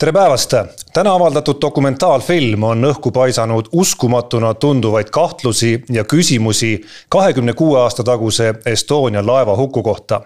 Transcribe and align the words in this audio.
tere 0.00 0.12
päevast! 0.16 0.54
Täna 0.92 1.12
avaldatud 1.14 1.60
dokumentaalfilm 1.60 2.62
on 2.62 2.84
õhku 2.84 3.12
paisanud 3.14 3.68
uskumatuna 3.72 4.54
tunduvaid 4.54 5.10
kahtlusi 5.10 5.84
ja 5.90 6.04
küsimusi 6.04 6.80
kahekümne 7.08 7.52
kuue 7.52 7.78
aasta 7.80 8.04
taguse 8.04 8.54
Estonia 8.66 9.26
laevahuku 9.26 9.82
kohta. 9.82 10.20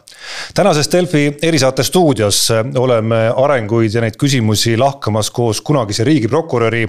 tänases 0.54 0.92
Delfi 0.92 1.36
erisaate 1.42 1.82
stuudios 1.82 2.48
oleme 2.78 3.32
arenguid 3.36 3.94
ja 3.94 4.00
neid 4.00 4.16
küsimusi 4.16 4.78
lahkamas 4.78 5.30
koos 5.30 5.60
kunagise 5.60 6.04
riigiprokuröri 6.04 6.88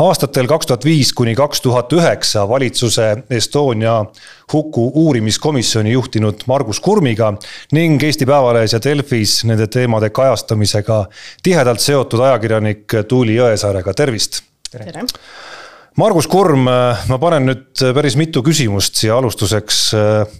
aastatel 0.00 0.46
kaks 0.46 0.66
tuhat 0.66 0.84
viis 0.84 1.12
kuni 1.12 1.34
kaks 1.34 1.60
tuhat 1.60 1.92
üheksa 1.92 2.48
valitsuse 2.48 3.16
Estonia 3.30 4.04
huku 4.52 4.92
uurimiskomisjoni 4.94 5.92
juhtinud 5.92 6.34
Margus 6.46 6.80
Kurmiga 6.80 7.32
ning 7.72 8.02
Eesti 8.02 8.26
Päevalehes 8.26 8.72
ja 8.72 8.80
Delfis 8.84 9.44
nende 9.44 9.66
teemade 9.66 10.10
kajastamisega 10.10 11.04
tihedalt 11.42 11.80
seotud 11.80 12.20
ajakirjanik 12.20 12.92
Tuuli 13.14 13.36
Jõesaarega, 13.38 13.94
tervist. 13.94 14.40
tere. 14.72 15.04
Margus 15.94 16.26
Kurm, 16.26 16.64
ma 16.66 17.16
panen 17.22 17.44
nüüd 17.46 17.82
päris 17.94 18.16
mitu 18.18 18.40
küsimust 18.42 18.98
siia 18.98 19.14
alustuseks 19.20 19.76
eh, 19.94 20.32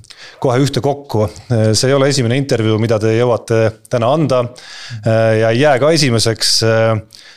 kohe 0.43 0.57
ühtekokku. 0.65 1.29
see 1.71 1.93
ei 1.93 1.95
ole 1.95 2.09
esimene 2.11 2.35
intervjuu, 2.41 2.81
mida 2.83 2.99
te 2.99 3.13
jõuate 3.15 3.61
täna 3.93 4.09
anda 4.17 4.41
eh, 4.43 5.37
ja 5.39 5.53
ei 5.55 5.61
jää 5.61 5.77
ka 5.79 5.93
esimeseks. 5.95 6.51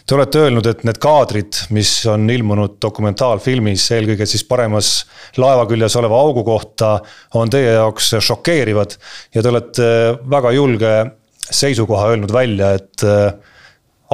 Te 0.08 0.16
olete 0.18 0.42
öelnud, 0.48 0.66
et 0.72 0.82
need 0.88 0.98
kaadrid, 1.04 1.60
mis 1.78 1.92
on 2.10 2.26
ilmunud 2.34 2.80
dokumentaalfilmis, 2.82 3.86
eelkõige 3.94 4.26
siis 4.26 4.48
paremas 4.50 4.94
laeva 5.38 5.68
küljes 5.70 6.00
oleva 6.02 6.24
augu 6.24 6.42
kohta, 6.48 6.96
on 7.38 7.54
teie 7.54 7.76
jaoks 7.76 8.16
šokeerivad 8.32 8.98
ja 9.38 9.46
te 9.46 9.54
olete 9.54 9.92
väga 10.26 10.56
julge 10.58 10.96
seisukoha 11.62 12.16
öelnud 12.16 12.34
välja, 12.34 12.74
et 12.80 13.06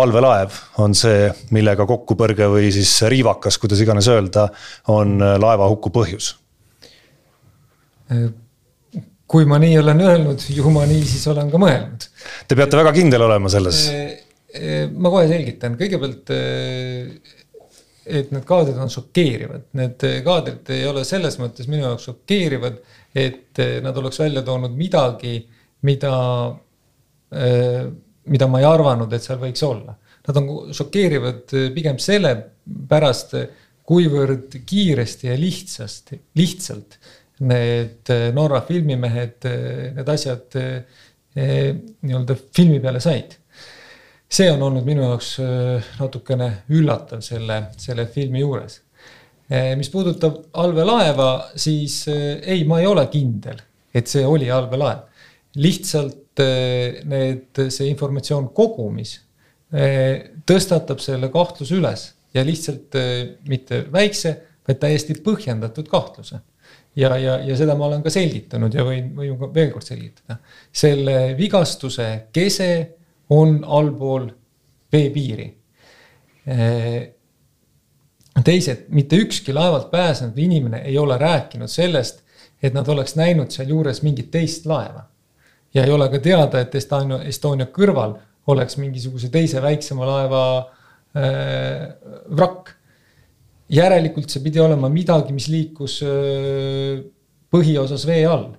allveelaev 0.02 0.56
on 0.82 0.96
see, 0.98 1.28
millega 1.54 1.86
kokkupõrge 1.90 2.48
või 2.52 2.72
siis 2.74 2.92
riivakas, 3.12 3.60
kuidas 3.62 3.82
iganes 3.84 4.10
öelda, 4.12 4.48
on 4.94 5.20
laevahuku 5.20 5.92
põhjus. 5.94 6.34
kui 9.28 9.46
ma 9.50 9.58
nii 9.58 9.78
olen 9.80 10.02
öelnud, 10.02 10.44
ju 10.54 10.70
ma 10.74 10.84
nii 10.86 11.06
siis 11.10 11.28
olen 11.32 11.50
ka 11.50 11.62
mõelnud. 11.62 12.10
Te 12.48 12.58
peate 12.58 12.78
väga 12.78 12.92
kindel 12.94 13.26
olema 13.26 13.50
selles. 13.50 13.86
ma 14.94 15.10
kohe 15.10 15.28
selgitan, 15.28 15.78
kõigepealt 15.78 16.30
et 18.04 18.32
need 18.36 18.44
kaadrid 18.46 18.78
on 18.84 18.92
šokeerivad, 18.92 19.70
need 19.80 20.04
kaadrid 20.26 20.70
ei 20.76 20.86
ole 20.90 21.06
selles 21.08 21.38
mõttes 21.40 21.70
minu 21.72 21.86
jaoks 21.86 22.10
šokeerivad, 22.10 22.82
et 23.16 23.62
nad 23.84 23.98
oleks 23.98 24.20
välja 24.20 24.44
toonud 24.46 24.76
midagi, 24.76 25.38
mida 25.88 26.14
mida 28.32 28.48
ma 28.48 28.62
ei 28.62 28.68
arvanud, 28.68 29.12
et 29.14 29.26
seal 29.26 29.42
võiks 29.42 29.64
olla. 29.68 29.96
Nad 30.28 30.40
on 30.40 30.50
šokeerivad 30.76 31.54
eh, 31.58 31.68
pigem 31.76 32.00
sellepärast, 32.00 33.36
kuivõrd 33.84 34.56
kiiresti 34.64 35.28
ja 35.28 35.36
lihtsasti, 35.40 36.20
lihtsalt 36.40 36.98
need 37.44 38.12
eh, 38.14 38.30
Norra 38.36 38.64
filmimehed, 38.68 39.40
eh, 39.50 39.86
need 39.98 40.14
asjad 40.16 40.60
nii-öelda 41.34 42.36
filmi 42.54 42.78
peale 42.78 43.00
said. 43.02 43.40
see 44.34 44.52
on 44.52 44.62
olnud 44.62 44.86
minu 44.86 45.02
jaoks 45.02 45.32
natukene 45.98 46.50
üllatav 46.74 47.24
selle, 47.26 47.56
selle 47.78 48.06
filmi 48.06 48.44
juures. 48.44 48.80
mis 49.78 49.90
puudutab 49.90 50.36
allveelaeva, 50.54 51.50
siis 51.56 52.04
ei, 52.08 52.64
ma 52.70 52.80
ei 52.80 52.86
ole 52.86 53.08
kindel, 53.10 53.58
et 53.94 54.08
see 54.08 54.26
oli 54.26 54.52
allveelaev. 54.52 55.10
lihtsalt 55.56 56.23
Eh, 56.23 56.23
need, 56.40 57.62
see 57.70 57.90
informatsioon 57.92 58.50
kogumis 58.56 59.18
eh, 59.74 60.34
tõstatab 60.48 61.02
selle 61.04 61.30
kahtluse 61.34 61.78
üles 61.78 62.08
ja 62.34 62.44
lihtsalt 62.46 62.98
eh, 62.98 63.22
mitte 63.50 63.84
väikse, 63.94 64.34
vaid 64.68 64.80
täiesti 64.82 65.18
põhjendatud 65.24 65.90
kahtluse. 65.92 66.40
ja, 66.96 67.16
ja, 67.18 67.38
ja 67.44 67.58
seda 67.58 67.76
ma 67.76 67.88
olen 67.88 68.04
ka 68.04 68.10
selgitanud 68.14 68.74
ja 68.74 68.86
võin, 68.88 69.12
võin 69.18 69.38
ka 69.40 69.50
veel 69.54 69.72
kord 69.74 69.86
selgitada. 69.86 70.40
selle 70.72 71.36
vigastuse 71.38 72.10
kese 72.34 72.70
on 73.30 73.64
allpool 73.64 74.30
veepiiri. 74.94 75.54
teised, 78.44 78.86
mitte 78.90 79.16
ükski 79.16 79.54
laevalt 79.54 79.92
pääsenud 79.92 80.38
inimene 80.38 80.82
ei 80.84 80.98
ole 80.98 81.18
rääkinud 81.18 81.72
sellest, 81.72 82.24
et 82.64 82.74
nad 82.74 82.88
oleks 82.88 83.16
näinud 83.16 83.52
sealjuures 83.52 84.02
mingit 84.04 84.32
teist 84.32 84.66
laeva 84.66 85.13
ja 85.74 85.86
ei 85.86 85.92
ole 85.92 86.08
ka 86.12 86.22
teada, 86.22 86.62
et 86.62 86.76
Estonia, 86.78 87.22
Estonia 87.28 87.68
kõrval 87.74 88.16
oleks 88.54 88.78
mingisuguse 88.78 89.30
teise 89.34 89.62
väiksema 89.64 90.08
laeva 90.08 90.44
äh, 90.60 91.86
vrakk. 92.36 92.74
järelikult 93.74 94.30
see 94.30 94.44
pidi 94.44 94.60
olema 94.62 94.90
midagi, 94.92 95.34
mis 95.34 95.48
liikus 95.50 96.02
äh, 96.06 97.00
põhiosas 97.54 98.06
vee 98.10 98.26
all. 98.26 98.52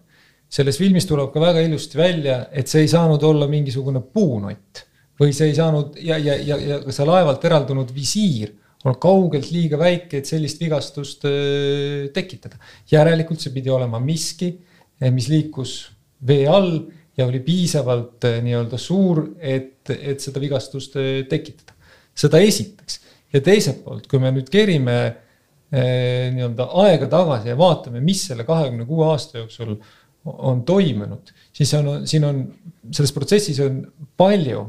selles 0.55 0.77
filmis 0.79 1.07
tuleb 1.07 1.33
ka 1.35 1.41
väga 1.41 1.63
ilusti 1.67 1.99
välja, 1.99 2.45
et 2.53 2.69
see 2.71 2.85
ei 2.85 2.89
saanud 2.89 3.23
olla 3.23 3.47
mingisugune 3.51 4.01
puunott 4.01 4.85
või 5.19 5.33
see 5.35 5.49
ei 5.51 5.55
saanud 5.55 5.97
ja, 5.99 6.19
ja, 6.19 6.37
ja, 6.37 6.59
ja 6.59 6.79
ka 6.83 6.93
see 6.95 7.07
laevalt 7.07 7.45
eraldunud 7.45 7.91
visiir 7.95 8.55
on 8.85 8.99
kaugelt 9.01 9.49
liiga 9.51 9.79
väike, 9.81 10.19
et 10.21 10.29
sellist 10.29 10.61
vigastust 10.61 11.25
äh, 11.29 12.11
tekitada. 12.15 12.59
järelikult 12.91 13.41
see 13.41 13.53
pidi 13.55 13.71
olema 13.71 14.01
miski, 14.01 14.55
mis 15.13 15.27
liikus 15.29 15.73
vee 16.27 16.47
all 16.49 16.85
ja 17.17 17.27
oli 17.27 17.41
piisavalt 17.41 18.25
eh, 18.29 18.41
nii-öelda 18.45 18.79
suur, 18.81 19.23
et, 19.39 19.91
et 19.95 20.23
seda 20.23 20.43
vigastust 20.43 20.97
eh, 21.01 21.25
tekitada. 21.31 21.75
seda 22.15 22.39
esiteks 22.39 23.01
ja 23.35 23.41
teiselt 23.43 23.83
poolt, 23.85 24.07
kui 24.11 24.21
me 24.23 24.31
nüüd 24.35 24.51
kerime 24.51 24.97
eh, 25.05 26.31
nii-öelda 26.35 26.69
aega 26.85 27.11
tagasi 27.11 27.53
ja 27.53 27.59
vaatame, 27.59 28.03
mis 28.05 28.25
selle 28.29 28.47
kahekümne 28.47 28.87
kuue 28.87 29.07
aasta 29.11 29.43
jooksul 29.43 29.77
on 30.25 30.63
toimunud, 30.65 31.35
siis 31.53 31.75
on, 31.77 32.07
siin 32.09 32.25
on, 32.25 32.41
selles 32.95 33.13
protsessis 33.13 33.59
on 33.61 33.83
palju 34.17 34.63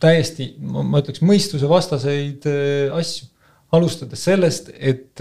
täiesti, 0.00 0.54
ma 0.60 1.00
ütleks, 1.02 1.20
mõistusevastaseid 1.24 2.48
asju. 2.96 3.30
alustades 3.74 4.20
sellest, 4.22 4.68
et 4.78 5.18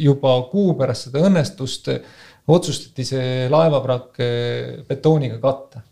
juba 0.00 0.30
kuu 0.48 0.72
pärast 0.78 1.10
seda 1.10 1.20
õnnestust 1.28 1.90
otsustati 2.46 3.04
see 3.08 3.48
laevavrakk 3.52 4.20
eh, 4.20 4.82
betooniga 4.88 5.38
katta. 5.40 5.82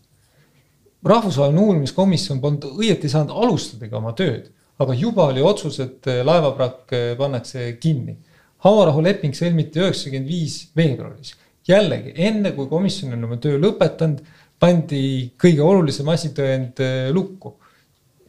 rahvusvaheline 1.03 1.59
uurimiskomisjon 1.59 2.39
polnud 2.39 2.63
õieti 2.79 3.09
saanud 3.11 3.33
alustadagi 3.35 3.95
oma 3.97 4.13
tööd, 4.15 4.45
aga 4.79 4.93
juba 4.95 5.25
oli 5.33 5.41
otsus, 5.43 5.79
et 5.83 6.07
eh, 6.07 6.21
laevavrakk 6.25 6.93
eh, 6.93 7.09
pannakse 7.17 7.73
kinni. 7.81 8.17
hauarahuleping 8.63 9.33
sõlmiti 9.35 9.81
üheksakümmend 9.81 10.29
viis 10.29 10.69
veebruaris. 10.75 11.33
jällegi 11.67 12.13
enne, 12.15 12.51
kui 12.51 12.67
komisjon 12.67 13.13
on 13.13 13.23
oma 13.23 13.37
töö 13.37 13.57
lõpetanud, 13.57 14.21
pandi 14.59 15.33
kõige 15.39 15.61
olulisem 15.61 16.07
asitõend 16.09 16.79
lukku. 17.11 17.57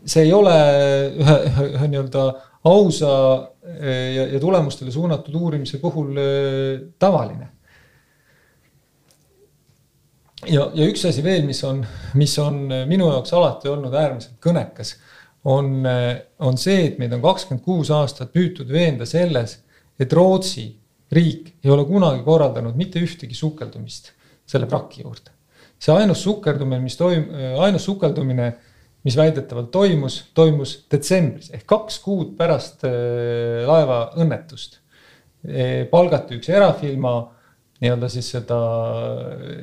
see 0.04 0.24
ei 0.24 0.32
ole 0.32 0.56
ühe, 1.20 1.36
ühe, 1.48 1.66
ühe 1.76 1.88
nii-öelda 1.88 2.24
ausa 2.64 3.10
ja, 3.80 4.26
ja 4.32 4.40
tulemustele 4.40 4.90
suunatud 4.90 5.34
uurimise 5.34 5.78
puhul 5.78 6.16
tavaline 6.98 7.53
ja, 10.50 10.68
ja 10.74 10.86
üks 10.88 11.04
asi 11.08 11.22
veel, 11.24 11.44
mis 11.48 11.62
on, 11.66 11.82
mis 12.18 12.36
on 12.42 12.64
minu 12.88 13.10
jaoks 13.12 13.34
alati 13.36 13.70
olnud 13.70 13.94
äärmiselt 13.94 14.38
kõnekas, 14.42 14.94
on, 15.44 15.84
on 16.40 16.56
see, 16.60 16.86
et 16.88 16.98
meid 17.00 17.12
on 17.12 17.22
kakskümmend 17.24 17.64
kuus 17.64 17.90
aastat 17.92 18.32
püütud 18.32 18.70
veenda 18.72 19.06
selles, 19.08 19.58
et 20.00 20.12
Rootsi 20.12 20.66
riik 21.14 21.54
ei 21.62 21.70
ole 21.70 21.84
kunagi 21.88 22.24
korraldanud 22.26 22.76
mitte 22.78 23.02
ühtegi 23.02 23.36
sukeldumist 23.36 24.12
selle 24.48 24.68
vraki 24.68 25.04
juurde. 25.04 25.32
see 25.78 25.92
ainus 25.92 26.22
sukerdumine, 26.24 26.80
mis 26.80 26.96
toim-, 26.96 27.28
ainus 27.60 27.84
sukeldumine, 27.84 28.54
mis 29.04 29.16
väidetavalt 29.16 29.70
toimus, 29.72 30.22
toimus 30.34 30.78
detsembris 30.90 31.50
ehk 31.52 31.66
kaks 31.68 31.98
kuud 32.00 32.32
pärast 32.38 32.86
äh, 32.88 33.64
laeva 33.68 34.06
õnnetust. 34.16 34.80
palgati 35.90 36.38
üks 36.38 36.48
erafirma 36.48 37.10
nii-öelda 37.82 38.08
siis 38.08 38.30
seda, 38.36 38.58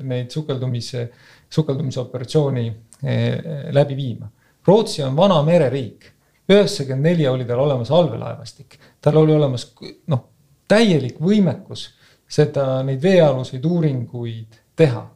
neid 0.07 0.31
sukeldumise, 0.33 1.05
sukeldumisoperatsiooni 1.51 2.65
eh, 3.03 3.71
läbi 3.73 3.95
viima. 3.95 4.29
Rootsi 4.67 5.03
on 5.03 5.15
vana 5.17 5.39
mereriik, 5.43 6.11
üheksakümmend 6.51 7.07
neli 7.07 7.27
oli 7.27 7.47
tal 7.49 7.63
olemas 7.63 7.91
allveelaevastik, 7.91 8.77
tal 9.01 9.17
oli 9.23 9.33
olemas 9.33 9.69
noh, 10.11 10.25
täielik 10.69 11.17
võimekus 11.21 11.87
seda, 12.31 12.81
neid 12.87 13.01
veealuseid 13.03 13.65
uuringuid 13.65 14.59
teha. 14.77 15.07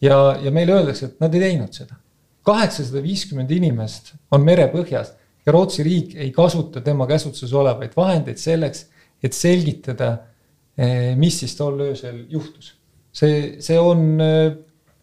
ja, 0.00 0.18
ja 0.42 0.50
meile 0.50 0.76
öeldakse, 0.76 1.06
et 1.06 1.20
nad 1.20 1.34
ei 1.34 1.40
teinud 1.40 1.72
seda. 1.72 1.96
kaheksasada 2.42 3.02
viiskümmend 3.02 3.50
inimest 3.50 4.14
on 4.32 4.44
merepõhjas 4.44 5.12
ja 5.46 5.52
Rootsi 5.52 5.82
riik 5.82 6.14
ei 6.16 6.30
kasuta 6.32 6.80
tema 6.80 7.06
käsutuses 7.06 7.52
olevaid 7.52 7.96
vahendeid 7.96 8.38
selleks, 8.38 8.86
et 9.22 9.32
selgitada 9.32 10.16
Eh, 10.16 10.37
mis 11.18 11.40
siis 11.42 11.56
tol 11.58 11.80
öösel 11.82 12.24
juhtus. 12.30 12.74
see, 13.12 13.56
see 13.64 13.78
on 13.80 14.20
eh, 14.22 14.52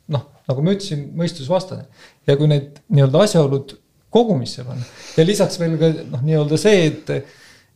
noh, 0.07 0.27
nagu 0.47 0.63
ma 0.63 0.75
ütlesin, 0.75 1.09
mõistusvastane 1.19 1.87
ja 2.27 2.37
kui 2.39 2.47
need 2.47 2.79
nii-öelda 2.87 3.25
asjaolud 3.25 3.75
kogumisse 4.15 4.63
panna. 4.63 4.85
ja 5.17 5.25
lisaks 5.27 5.59
veel 5.59 5.75
ka 5.81 5.91
noh, 6.13 6.23
nii-öelda 6.23 6.59
see, 6.61 6.85
et, 6.91 7.11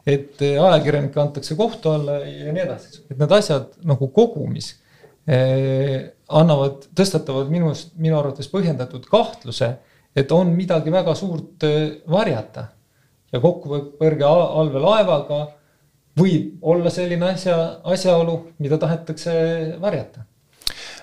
et 0.07 0.46
ajakirjanikke 0.46 1.22
antakse 1.22 1.57
kohtu 1.60 1.92
alla 1.92 2.22
ja 2.24 2.54
nii 2.56 2.63
edasi, 2.63 3.04
et 3.10 3.19
need 3.19 3.36
asjad 3.36 3.75
nagu 3.90 4.12
kogumis 4.16 4.72
eh, 5.28 6.10
annavad, 6.30 6.88
tõstatavad 6.96 7.51
minust, 7.51 7.96
minu 8.00 8.19
arvates 8.19 8.48
põhjendatud 8.51 9.07
kahtluse, 9.10 9.74
et 10.16 10.31
on 10.31 10.56
midagi 10.56 10.94
väga 10.94 11.16
suurt 11.18 11.68
eh, 11.68 12.00
varjata. 12.10 12.69
ja 13.30 13.40
kokkupõrge 13.44 14.25
allveelaevaga 14.25 15.44
võib 16.17 16.63
olla 16.65 16.89
selline 16.89 17.33
asja, 17.33 17.57
asjaolu, 17.83 18.39
mida 18.59 18.77
tahetakse 18.81 19.33
varjata 19.81 20.25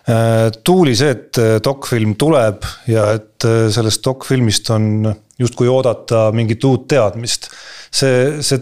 Äh, 0.06 0.52
tuuli 0.62 0.92
see, 0.94 1.10
et 1.16 1.38
äh, 1.42 1.56
dokfilm 1.58 2.12
tuleb 2.14 2.62
ja 2.86 3.08
et 3.16 3.42
äh, 3.42 3.64
sellest 3.74 4.04
dokfilmist 4.06 4.68
on 4.70 5.08
justkui 5.42 5.66
oodata 5.66 6.28
mingit 6.30 6.62
uut 6.64 6.84
teadmist. 6.92 7.48
see, 7.90 8.38
see, 8.38 8.60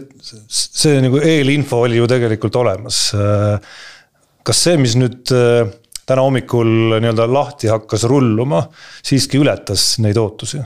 see 0.49 1.03
nagu 1.05 1.21
eelinfo 1.21 1.83
oli 1.85 1.99
ju 1.99 2.07
tegelikult 2.09 2.57
olemas. 2.57 2.97
kas 4.45 4.63
see, 4.65 4.77
mis 4.81 4.95
nüüd 4.97 5.21
täna 5.29 6.23
hommikul 6.25 6.97
nii-öelda 6.97 7.27
lahti 7.29 7.69
hakkas 7.69 8.07
rulluma, 8.09 8.63
siiski 9.05 9.41
ületas 9.41 9.99
neid 10.01 10.17
ootusi? 10.17 10.63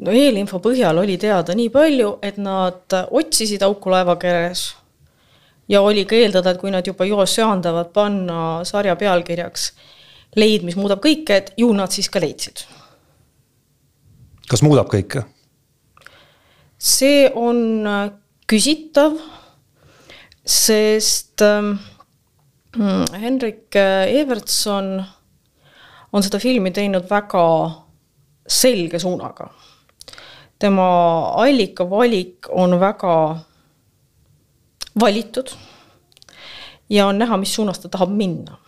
No 0.00 0.12
eelinfo 0.16 0.60
põhjal 0.64 0.98
oli 1.02 1.16
teada 1.20 1.54
nii 1.56 1.70
palju, 1.72 2.18
et 2.22 2.38
nad 2.40 2.98
otsisid 3.10 3.62
auku 3.66 3.92
laeva 3.92 4.16
keres 4.20 4.70
ja 5.70 5.82
oli 5.86 6.04
ka 6.08 6.18
eeldada, 6.18 6.54
et 6.54 6.60
kui 6.60 6.72
nad 6.72 6.86
juba 6.86 7.06
joos 7.08 7.34
söandavad 7.36 7.92
panna 7.94 8.64
sarja 8.68 8.96
pealkirjaks 8.98 9.70
leid, 10.38 10.64
mis 10.66 10.78
muudab 10.78 11.02
kõike, 11.02 11.36
et 11.36 11.52
ju 11.58 11.70
nad 11.74 11.92
siis 11.92 12.10
ka 12.10 12.22
leidsid. 12.22 12.64
kas 14.50 14.62
muudab 14.66 14.90
kõike? 14.90 15.24
see 16.80 17.28
on 17.36 17.86
äh, 17.86 18.10
küsitav, 18.48 19.18
sest 20.46 21.42
ähm, 21.44 21.76
Henrik 23.20 23.76
äh, 23.76 24.08
Evertson 24.20 24.96
on 26.12 26.24
seda 26.26 26.40
filmi 26.42 26.72
teinud 26.74 27.06
väga 27.10 27.44
selge 28.50 28.98
suunaga. 28.98 29.50
Tema 30.60 30.88
allikavalik 31.40 32.46
on 32.50 32.80
väga 32.80 33.14
valitud 35.00 35.48
ja 36.90 37.06
on 37.06 37.18
näha, 37.18 37.36
mis 37.36 37.54
suunas 37.54 37.78
ta 37.78 37.88
tahab 37.88 38.10
minna. 38.10 38.58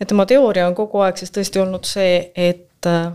ja 0.00 0.06
tema 0.06 0.26
teooria 0.26 0.66
on 0.66 0.74
kogu 0.74 0.98
aeg 1.04 1.16
siis 1.20 1.30
tõesti 1.30 1.60
olnud 1.62 1.86
see, 1.86 2.32
et 2.34 2.86
äh, 2.88 3.12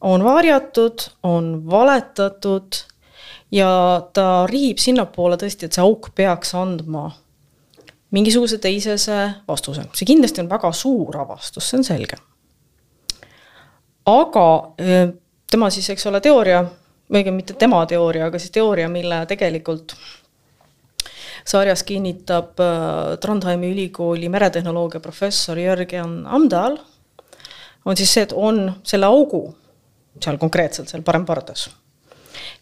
on 0.00 0.24
varjatud, 0.24 1.02
on 1.22 1.50
valetatud 1.70 2.78
ja 3.52 3.70
ta 4.12 4.46
riib 4.46 4.78
sinnapoole 4.78 5.36
tõesti, 5.40 5.66
et 5.66 5.76
see 5.76 5.84
auk 5.84 6.12
peaks 6.14 6.54
andma 6.54 7.10
mingisuguse 8.10 8.58
teisese 8.58 9.18
vastuse. 9.48 9.88
see 9.94 10.06
kindlasti 10.06 10.44
on 10.44 10.50
väga 10.50 10.72
suur 10.72 11.18
avastus, 11.24 11.70
see 11.70 11.80
on 11.80 11.84
selge. 11.84 12.20
aga 14.06 14.46
äh, 14.78 15.10
tema 15.50 15.70
siis, 15.70 15.90
eks 15.90 16.06
ole, 16.06 16.20
teooria, 16.24 16.62
õigemini 17.10 17.42
mitte 17.42 17.56
tema 17.58 17.82
teooria, 17.90 18.28
aga 18.30 18.38
siis 18.38 18.52
teooria, 18.54 18.88
mille 18.88 19.24
tegelikult 19.30 19.96
sarjas 21.50 21.82
kinnitab 21.88 22.60
äh, 22.60 23.16
Trondheimi 23.20 23.70
ülikooli 23.72 24.28
meretehnoloogia 24.28 25.00
professor 25.00 25.58
Jörgen 25.58 26.20
Amdahl, 26.26 26.78
on 27.84 27.96
siis 27.96 28.12
see, 28.12 28.26
et 28.28 28.34
on 28.36 28.66
selle 28.84 29.08
augu 29.08 29.46
seal 30.20 30.38
konkreetselt 30.40 30.90
seal 30.90 31.04
parempardas, 31.06 31.68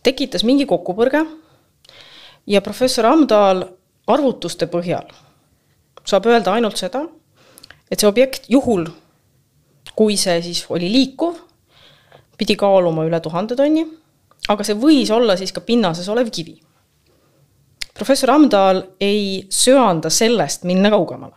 tekitas 0.06 0.44
mingi 0.46 0.66
kokkupõrge 0.68 1.24
ja 2.46 2.62
professor 2.64 3.08
Amdahl 3.10 3.64
arvutuste 4.08 4.68
põhjal 4.70 5.08
saab 6.08 6.28
öelda 6.30 6.54
ainult 6.56 6.78
seda, 6.80 7.02
et 7.90 8.00
see 8.00 8.08
objekt 8.08 8.48
juhul, 8.52 8.86
kui 9.98 10.16
see 10.20 10.38
siis 10.44 10.62
oli 10.72 10.88
liikuv, 10.92 11.36
pidi 12.38 12.56
kaaluma 12.56 13.04
üle 13.08 13.20
tuhande 13.20 13.56
tonni, 13.58 13.84
aga 14.48 14.64
see 14.64 14.78
võis 14.78 15.10
olla 15.14 15.36
siis 15.36 15.52
ka 15.52 15.60
pinnases 15.60 16.08
olev 16.08 16.30
kivi 16.30 16.58
professor 17.98 18.30
Amdahl 18.30 18.82
ei 19.00 19.46
söanda 19.50 20.10
sellest 20.10 20.62
minna 20.62 20.90
kaugemale. 20.90 21.34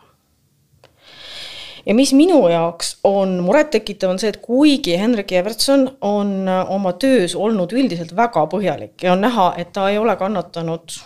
ja 1.86 1.94
mis 1.98 2.14
minu 2.14 2.48
jaoks 2.50 2.98
on 3.04 3.40
murettekitav, 3.42 4.12
on 4.14 4.20
see, 4.22 4.30
et 4.30 4.38
kuigi 4.46 4.94
Henrik 5.00 5.32
Evertson 5.32 5.88
on 6.06 6.46
oma 6.70 6.94
töös 6.94 7.34
olnud 7.36 7.74
üldiselt 7.74 8.14
väga 8.16 8.46
põhjalik 8.52 9.02
ja 9.04 9.16
on 9.16 9.26
näha, 9.26 9.48
et 9.58 9.74
ta 9.74 9.90
ei 9.90 9.98
ole 9.98 10.16
kannatanud 10.16 11.00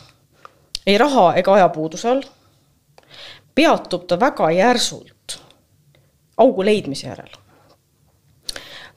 ei 0.88 0.98
raha 0.98 1.30
ega 1.40 1.56
ajapuuduse 1.56 2.10
all, 2.12 2.28
peatub 3.56 4.04
ta 4.08 4.20
väga 4.20 4.52
järsult 4.52 5.40
augu 6.38 6.68
leidmise 6.68 7.08
järel 7.08 7.32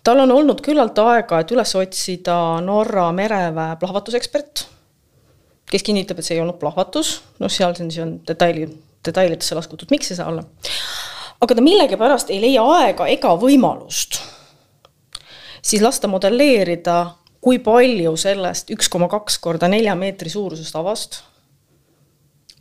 tal 0.04 0.24
on 0.24 0.32
olnud 0.32 0.62
küllalt 0.64 0.98
aega, 1.02 1.40
et 1.42 1.54
üles 1.54 1.74
otsida 1.78 2.38
Norra 2.64 3.10
mereväe 3.12 3.76
plahvatusekspert 3.80 4.66
kes 5.70 5.84
kinnitab, 5.84 6.18
et 6.18 6.26
see 6.26 6.36
ei 6.38 6.42
olnud 6.42 6.58
plahvatus, 6.60 7.18
noh, 7.42 7.52
seal 7.52 7.74
on, 7.74 7.90
siis 7.92 8.02
on 8.04 8.16
detaili, 8.28 8.66
detailidesse 9.04 9.56
laskutud, 9.58 9.90
miks 9.92 10.12
ei 10.12 10.18
saa 10.18 10.30
olla. 10.32 10.44
aga 11.40 11.54
ta 11.54 11.62
millegipärast 11.62 12.32
ei 12.34 12.40
leia 12.42 12.64
aega 12.78 13.06
ega 13.12 13.34
võimalust 13.38 14.20
siis 15.62 15.82
lasta 15.82 16.08
modelleerida, 16.10 16.98
kui 17.40 17.60
palju 17.62 18.16
sellest 18.18 18.72
üks 18.74 18.88
koma 18.90 19.08
kaks 19.12 19.38
korda 19.42 19.68
nelja 19.70 19.94
meetri 19.98 20.30
suurusest 20.32 20.76
avast 20.76 21.20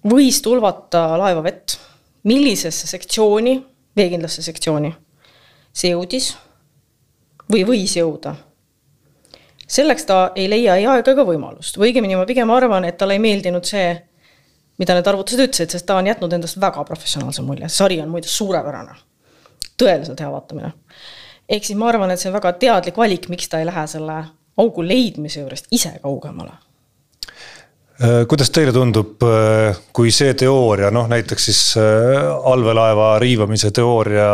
võis 0.07 0.41
tulvata 0.43 1.17
laeva 1.19 1.41
vett, 1.43 1.77
millisesse 2.27 2.87
sektsiooni, 2.89 3.57
veekindlasse 3.97 4.43
sektsiooni 4.45 4.91
see 5.73 5.93
jõudis 5.93 6.33
või 7.51 7.63
võis 7.67 7.95
jõuda 7.97 8.35
selleks 9.67 10.05
ta 10.05 10.31
ei 10.35 10.49
leia 10.49 10.75
ei 10.75 10.85
aega 10.87 11.11
ega 11.11 11.25
võimalust 11.27 11.77
või 11.77 11.91
õigemini 11.91 12.17
ma 12.17 12.25
pigem 12.25 12.51
arvan, 12.51 12.85
et 12.87 12.97
talle 12.97 13.17
ei 13.17 13.23
meeldinud 13.23 13.67
see, 13.67 13.89
mida 14.79 14.95
need 14.95 15.07
arvutused 15.07 15.43
ütlesid, 15.43 15.73
sest 15.73 15.87
ta 15.87 15.97
on 15.99 16.07
jätnud 16.07 16.33
endast 16.33 16.59
väga 16.61 16.83
professionaalse 16.87 17.43
mulje, 17.45 17.69
sari 17.69 17.99
on 18.01 18.09
muide 18.09 18.31
suurepärane. 18.31 18.95
tõeliselt 19.77 20.19
hea 20.19 20.31
vaatamine. 20.31 20.71
ehk 21.49 21.65
siis 21.65 21.77
ma 21.77 21.89
arvan, 21.89 22.11
et 22.11 22.19
see 22.19 22.29
on 22.29 22.39
väga 22.39 22.53
teadlik 22.53 22.97
valik, 22.97 23.29
miks 23.29 23.49
ta 23.49 23.59
ei 23.59 23.65
lähe 23.65 23.87
selle 23.87 24.23
augu 24.57 24.83
leidmise 24.83 25.39
juurest 25.39 25.67
ise 25.71 25.99
kaugemale 26.01 26.66
kuidas 28.29 28.51
teile 28.53 28.69
tundub, 28.73 29.23
äh, 29.25 29.77
kui 29.95 30.11
see 30.13 30.35
teooria, 30.37 30.91
noh 30.93 31.07
näiteks 31.09 31.47
siis 31.49 31.61
äh, 31.81 32.27
allveelaeva 32.51 33.15
riivamise 33.23 33.71
teooria 33.73 34.27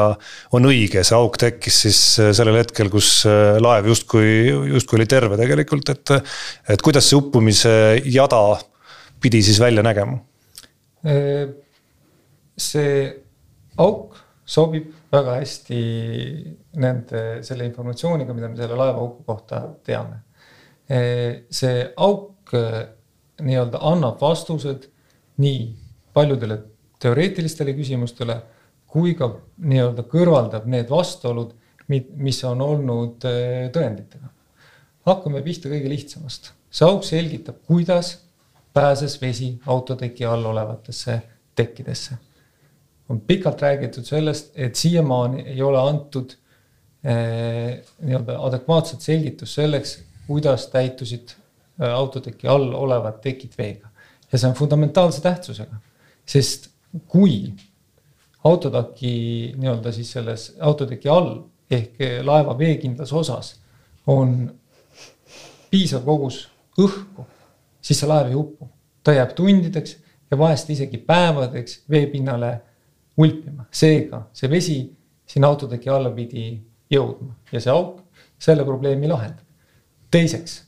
on 0.58 0.68
õige, 0.68 1.04
see 1.08 1.16
auk 1.16 1.38
tekkis 1.40 1.78
siis 1.86 2.02
sellel 2.36 2.60
hetkel, 2.60 2.92
kus 2.92 3.24
laev 3.64 3.88
justkui, 3.88 4.28
justkui 4.74 5.00
oli 5.00 5.08
terve 5.08 5.40
tegelikult, 5.40 5.94
et. 5.96 6.16
et 6.76 6.84
kuidas 6.84 7.08
see 7.08 7.20
uppumise 7.20 7.72
jada 8.04 8.42
pidi 9.24 9.44
siis 9.46 9.60
välja 9.64 9.84
nägema? 9.86 10.20
see 12.64 12.92
auk 13.84 14.20
sobib 14.48 14.86
väga 15.12 15.34
hästi 15.42 15.80
nende, 16.80 17.24
selle 17.44 17.66
informatsiooniga, 17.68 18.36
mida 18.36 18.48
me 18.52 18.60
selle 18.60 18.78
laevaauku 18.80 19.26
kohta 19.28 19.60
teame. 19.84 20.22
see 21.52 21.84
auk 21.96 22.56
nii-öelda 23.42 23.80
annab 23.82 24.22
vastused 24.22 24.90
nii 25.42 25.76
paljudele 26.14 26.60
teoreetilistele 27.02 27.74
küsimustele 27.74 28.38
kui 28.94 29.16
ka 29.18 29.32
nii-öelda 29.58 30.06
kõrvaldab 30.10 30.68
need 30.70 30.92
vastuolud, 30.94 31.54
mis 31.90 32.40
on 32.48 32.62
olnud 32.62 33.26
eh, 33.28 33.70
tõenditega. 33.74 34.30
hakkame 35.04 35.42
pihta 35.44 35.70
kõige 35.70 35.90
lihtsamast. 35.90 36.54
see 36.70 36.86
auk 36.88 37.04
selgitab, 37.04 37.58
kuidas 37.68 38.20
pääses 38.74 39.20
vesi 39.22 39.60
autoteki 39.66 40.26
all 40.26 40.46
olevatesse 40.46 41.22
tekkidesse. 41.56 42.18
on 43.10 43.20
pikalt 43.20 43.62
räägitud 43.62 44.06
sellest, 44.06 44.52
et 44.56 44.76
siiamaani 44.76 45.42
ei 45.42 45.62
ole 45.62 45.80
antud 45.80 46.38
eh, 47.04 47.82
nii-öelda 48.00 48.40
adekvaatset 48.40 49.02
selgitust 49.02 49.54
selleks, 49.54 50.00
kuidas 50.28 50.68
täitusid 50.68 51.36
autoteki 51.80 52.48
all 52.48 52.74
olevad 52.74 53.22
tekid 53.22 53.58
veega. 53.58 53.90
ja 54.32 54.38
see 54.38 54.50
on 54.50 54.56
fundamentaalse 54.56 55.22
tähtsusega, 55.22 55.76
sest 56.26 56.70
kui 57.08 57.54
autotaki 58.44 59.54
nii-öelda 59.58 59.92
siis 59.92 60.12
selles 60.12 60.56
autoteki 60.60 61.10
all 61.10 61.36
ehk 61.72 62.02
laeva 62.24 62.58
veekindlas 62.58 63.14
osas 63.14 63.56
on 64.08 64.52
piisav 65.72 66.04
kogus 66.06 66.44
õhku, 66.80 67.26
siis 67.82 68.00
see 68.00 68.10
laev 68.10 68.32
ei 68.32 68.36
upu. 68.38 68.70
ta 69.04 69.12
jääb 69.12 69.34
tundideks 69.36 69.98
ja 70.32 70.38
vahest 70.38 70.70
isegi 70.70 70.98
päevadeks 70.98 71.82
veepinnale 71.90 72.52
ulpima, 73.18 73.66
seega 73.72 74.24
see 74.34 74.50
vesi 74.50 74.78
sinna 75.28 75.50
autoteki 75.52 75.90
alla 75.90 76.12
pidi 76.12 76.46
jõudma 76.92 77.36
ja 77.52 77.62
see 77.62 77.74
auk 77.74 78.00
selle 78.40 78.66
probleemi 78.66 79.08
lahendab. 79.08 79.46
teiseks, 80.12 80.62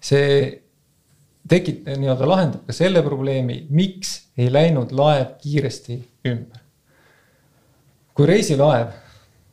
see 0.00 0.62
tekit-, 1.50 1.84
nii-öelda 1.84 2.28
lahendab 2.28 2.66
ka 2.66 2.76
selle 2.76 3.02
probleemi, 3.02 3.64
miks 3.70 4.16
ei 4.38 4.50
läinud 4.52 4.92
laev 4.96 5.36
kiiresti 5.42 5.98
ümber. 6.30 6.58
kui 8.14 8.26
reisilaev, 8.26 8.88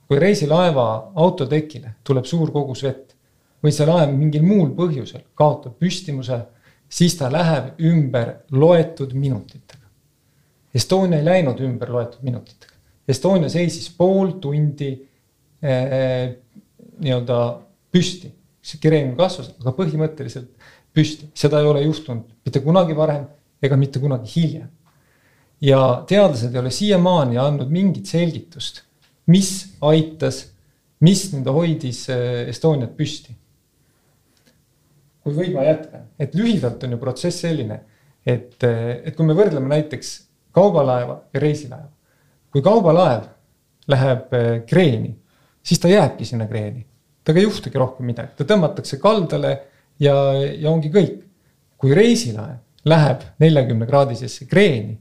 kui 0.07 0.19
reisilaeva 0.19 0.87
autotekile 1.15 1.93
tuleb 2.03 2.25
suur 2.25 2.51
kogus 2.51 2.81
vett 2.83 3.13
või 3.63 3.71
see 3.71 3.87
laev 3.87 4.11
mingil 4.15 4.43
muul 4.43 4.73
põhjusel 4.75 5.23
kaotab 5.37 5.77
püstimuse, 5.79 6.39
siis 6.89 7.15
ta 7.19 7.29
läheb 7.31 7.79
ümber 7.79 8.33
loetud 8.51 9.13
minutitega. 9.13 9.85
Estonia 10.75 11.19
ei 11.19 11.25
läinud 11.25 11.61
ümber 11.63 11.91
loetud 11.91 12.25
minutitega. 12.27 12.73
Estonia 13.07 13.49
seisis 13.49 13.87
pool 13.95 14.35
tundi 14.43 14.89
eh, 15.63 16.35
nii-öelda 16.99 17.39
püsti, 17.91 18.29
see 18.67 18.81
kireen 18.83 19.13
kasvas, 19.17 19.53
aga 19.61 19.73
põhimõtteliselt 19.77 20.49
püsti, 20.95 21.29
seda 21.37 21.61
ei 21.61 21.69
ole 21.69 21.85
juhtunud 21.85 22.27
mitte 22.45 22.61
kunagi 22.65 22.95
varem 22.97 23.27
ega 23.63 23.77
mitte 23.79 24.01
kunagi 24.03 24.29
hiljem. 24.33 24.67
ja 25.61 26.03
teadlased 26.09 26.53
ei 26.53 26.59
ole 26.59 26.71
siiamaani 26.71 27.39
andnud 27.41 27.71
mingit 27.73 28.05
selgitust, 28.05 28.83
mis 29.25 29.73
aitas, 29.81 30.43
mis 31.01 31.23
nii-öelda 31.31 31.53
hoidis 31.55 32.03
eh, 32.13 32.47
Estoniat 32.51 32.93
püsti. 32.97 33.35
kui 35.23 35.35
võib, 35.35 35.55
ma 35.57 35.65
jätkan, 35.65 36.05
et 36.19 36.35
lühidalt 36.35 36.83
on 36.83 36.93
ju 36.95 36.99
protsess 37.01 37.41
selline, 37.43 37.81
et, 38.25 38.55
eh, 38.63 39.01
et 39.07 39.15
kui 39.15 39.25
me 39.25 39.35
võrdleme 39.37 39.71
näiteks 39.71 40.13
kaubalaeva 40.55 41.21
ja 41.33 41.39
reisilaeva. 41.39 41.89
kui 42.51 42.61
kaubalaev 42.61 43.25
läheb 43.87 44.33
eh, 44.33 44.51
kreeni, 44.67 45.15
siis 45.63 45.79
ta 45.79 45.89
jääbki 45.91 46.25
sinna 46.25 46.47
kreeni, 46.47 46.85
temaga 47.27 47.41
ei 47.41 47.43
juhtugi 47.43 47.77
rohkem 47.77 48.07
midagi, 48.07 48.35
ta 48.37 48.45
tõmmatakse 48.47 48.99
kaldale 49.03 49.51
ja, 49.99 50.15
ja 50.33 50.71
ongi 50.71 50.91
kõik. 50.93 51.23
kui 51.77 51.93
reisilaev 51.93 52.57
läheb 52.89 53.21
neljakümne 53.39 53.85
kraadisesse 53.85 54.47
kreeni, 54.49 54.95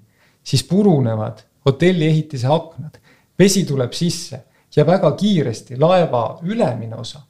siis 0.44 0.64
purunevad 0.68 1.38
hotelli 1.64 2.04
ehitise 2.06 2.50
aknad, 2.52 2.98
vesi 3.38 3.64
tuleb 3.64 3.92
sisse 3.96 4.42
ja 4.76 4.84
väga 4.84 5.12
kiiresti 5.16 5.78
laeva 5.80 6.38
ülemine 6.42 6.96
osa, 6.96 7.22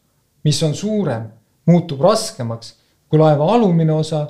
mis 0.45 0.63
on 0.63 0.75
suurem, 0.75 1.29
muutub 1.67 2.01
raskemaks 2.01 2.75
kui 3.09 3.19
laeva 3.19 3.53
alumine 3.55 3.93
osa 3.93 4.27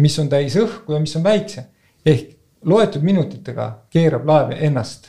mis 0.00 0.18
on 0.18 0.28
täis 0.28 0.56
õhku 0.58 0.92
ja 0.92 1.00
mis 1.00 1.14
on 1.16 1.22
väiksem. 1.22 1.64
ehk 2.06 2.34
loetud 2.64 3.02
minutitega 3.02 3.84
keerab 3.90 4.26
laev 4.26 4.56
ennast 4.58 5.08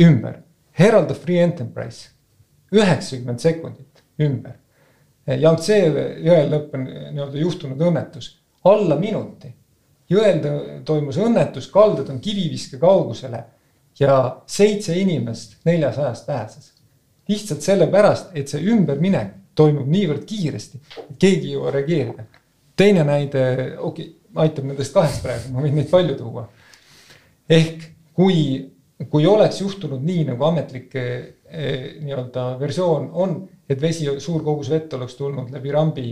ümber. 0.00 0.42
Herald 0.78 1.10
of 1.10 1.22
Free 1.22 1.38
Enterprise, 1.40 2.08
üheksakümmend 2.72 3.38
sekundit 3.38 3.85
ümber 4.20 4.56
Yangtze 5.26 5.76
jõel 6.22 6.52
lõpp 6.52 6.74
on 6.78 6.84
nii-öelda 6.86 7.40
juhtunud 7.40 7.80
õnnetus, 7.82 8.36
alla 8.66 8.94
minuti. 8.98 9.50
jõel 10.08 10.38
toimus 10.86 11.16
õnnetus, 11.18 11.66
kaldad 11.72 12.12
on 12.12 12.20
kiviviske 12.22 12.78
kaugusele 12.78 13.42
ja 13.98 14.42
seitse 14.46 14.94
inimest 14.94 15.56
neljasajast 15.64 16.26
pääses. 16.26 16.72
lihtsalt 17.28 17.62
sellepärast, 17.62 18.30
et 18.34 18.48
see 18.48 18.62
ümberminek 18.70 19.32
toimub 19.54 19.88
niivõrd 19.90 20.22
kiiresti, 20.24 20.78
et 21.10 21.16
keegi 21.18 21.48
ei 21.48 21.52
jõua 21.52 21.70
reageerida. 21.70 22.24
teine 22.76 23.04
näide, 23.04 23.74
okei 23.78 24.04
okay,, 24.04 24.14
aitab 24.36 24.64
nendest 24.64 24.94
kahest 24.94 25.22
praegu, 25.22 25.52
ma 25.52 25.62
võin 25.62 25.74
neid 25.74 25.90
palju 25.90 26.14
tuua. 26.14 26.48
ehk 27.48 27.82
kui, 28.14 28.70
kui 29.10 29.26
oleks 29.26 29.60
juhtunud 29.60 30.04
nii, 30.04 30.24
nagu 30.24 30.44
ametlik 30.44 30.94
eh, 30.94 31.98
nii-öelda 31.98 32.60
versioon 32.60 33.10
on 33.12 33.48
et 33.68 33.80
vesi, 33.82 34.08
suur 34.22 34.44
kogus 34.44 34.70
vett 34.70 34.92
oleks 34.94 35.14
tulnud 35.18 35.50
läbi 35.54 35.72
rambi 35.74 36.06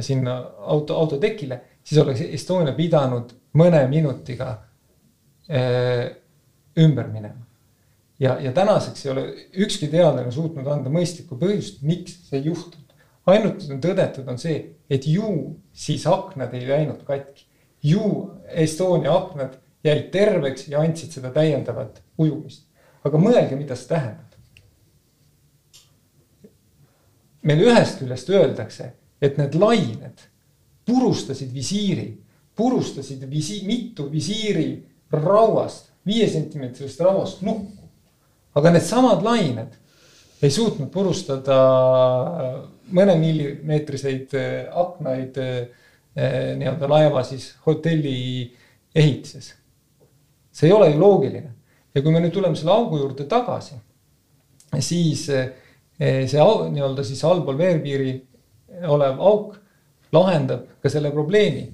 sinna 0.00 0.36
auto, 0.58 0.96
autotekile, 0.98 1.60
siis 1.84 2.00
oleks 2.02 2.22
Estonia 2.34 2.74
pidanud 2.74 3.34
mõne 3.58 3.84
minutiga 3.90 4.50
äh, 5.50 6.08
ümber 6.80 7.10
minema. 7.12 7.44
ja, 8.18 8.38
ja 8.40 8.52
tänaseks 8.52 9.06
ei 9.06 9.12
ole 9.12 9.24
ükski 9.66 9.88
teadlane 9.92 10.32
suutnud 10.32 10.66
anda 10.66 10.90
mõistlikku 10.90 11.38
põhjust, 11.38 11.82
miks 11.82 12.16
see 12.28 12.40
ei 12.40 12.48
juhtunud. 12.50 12.94
ainult 13.26 13.66
on 13.70 13.80
tõdetud, 13.80 14.28
on 14.28 14.38
see, 14.38 14.74
et 14.90 15.06
ju 15.06 15.56
siis 15.72 16.06
aknad 16.06 16.54
ei 16.54 16.66
läinud 16.68 17.04
katki. 17.04 17.46
ju 17.82 18.30
Estonia 18.48 19.14
aknad 19.14 19.58
jäid 19.84 20.10
terveks 20.10 20.68
ja 20.68 20.80
andsid 20.80 21.12
seda 21.12 21.30
täiendavat 21.30 22.02
ujumist. 22.18 22.66
aga 23.04 23.18
mõelge, 23.18 23.56
mida 23.56 23.76
see 23.76 23.88
tähendab 23.92 24.23
meile 27.44 27.70
ühest 27.70 28.00
küljest 28.00 28.30
öeldakse, 28.32 28.90
et 29.22 29.38
need 29.40 29.54
lained 29.58 30.26
purustasid 30.86 31.52
visiiri, 31.54 32.08
purustasid 32.56 33.24
visi-, 33.30 33.62
mitu 33.66 34.08
visiiri 34.12 34.68
rauast, 35.12 35.90
viiesentimeetrisest 36.06 37.00
rauast 37.00 37.42
lukku. 37.42 37.82
aga 38.54 38.70
needsamad 38.70 39.24
lained 39.26 39.72
ei 40.44 40.50
suutnud 40.52 40.90
purustada 40.92 41.56
mõne 42.94 43.16
millimeetriseid 43.18 44.36
äh, 44.38 44.52
aknaid 44.70 45.40
äh, 45.40 45.64
nii-öelda 46.60 46.88
laeva 46.90 47.24
siis 47.26 47.54
hotelli 47.66 48.52
ehitises. 48.94 49.54
see 50.54 50.68
ei 50.68 50.72
ole 50.72 50.90
ju 50.90 51.00
loogiline 51.00 51.50
ja 51.94 52.02
kui 52.02 52.12
me 52.12 52.20
nüüd 52.22 52.34
tuleme 52.34 52.56
selle 52.56 52.74
augu 52.74 52.98
juurde 53.00 53.26
tagasi, 53.30 53.74
siis 54.78 55.26
äh, 55.30 55.48
see 55.98 56.46
nii-öelda 56.74 57.04
siis 57.06 57.22
allpool 57.24 57.58
veerpiiri 57.58 58.14
olev 58.90 59.20
auk 59.22 59.58
lahendab 60.14 60.66
ka 60.82 60.90
selle 60.90 61.12
probleemi. 61.14 61.68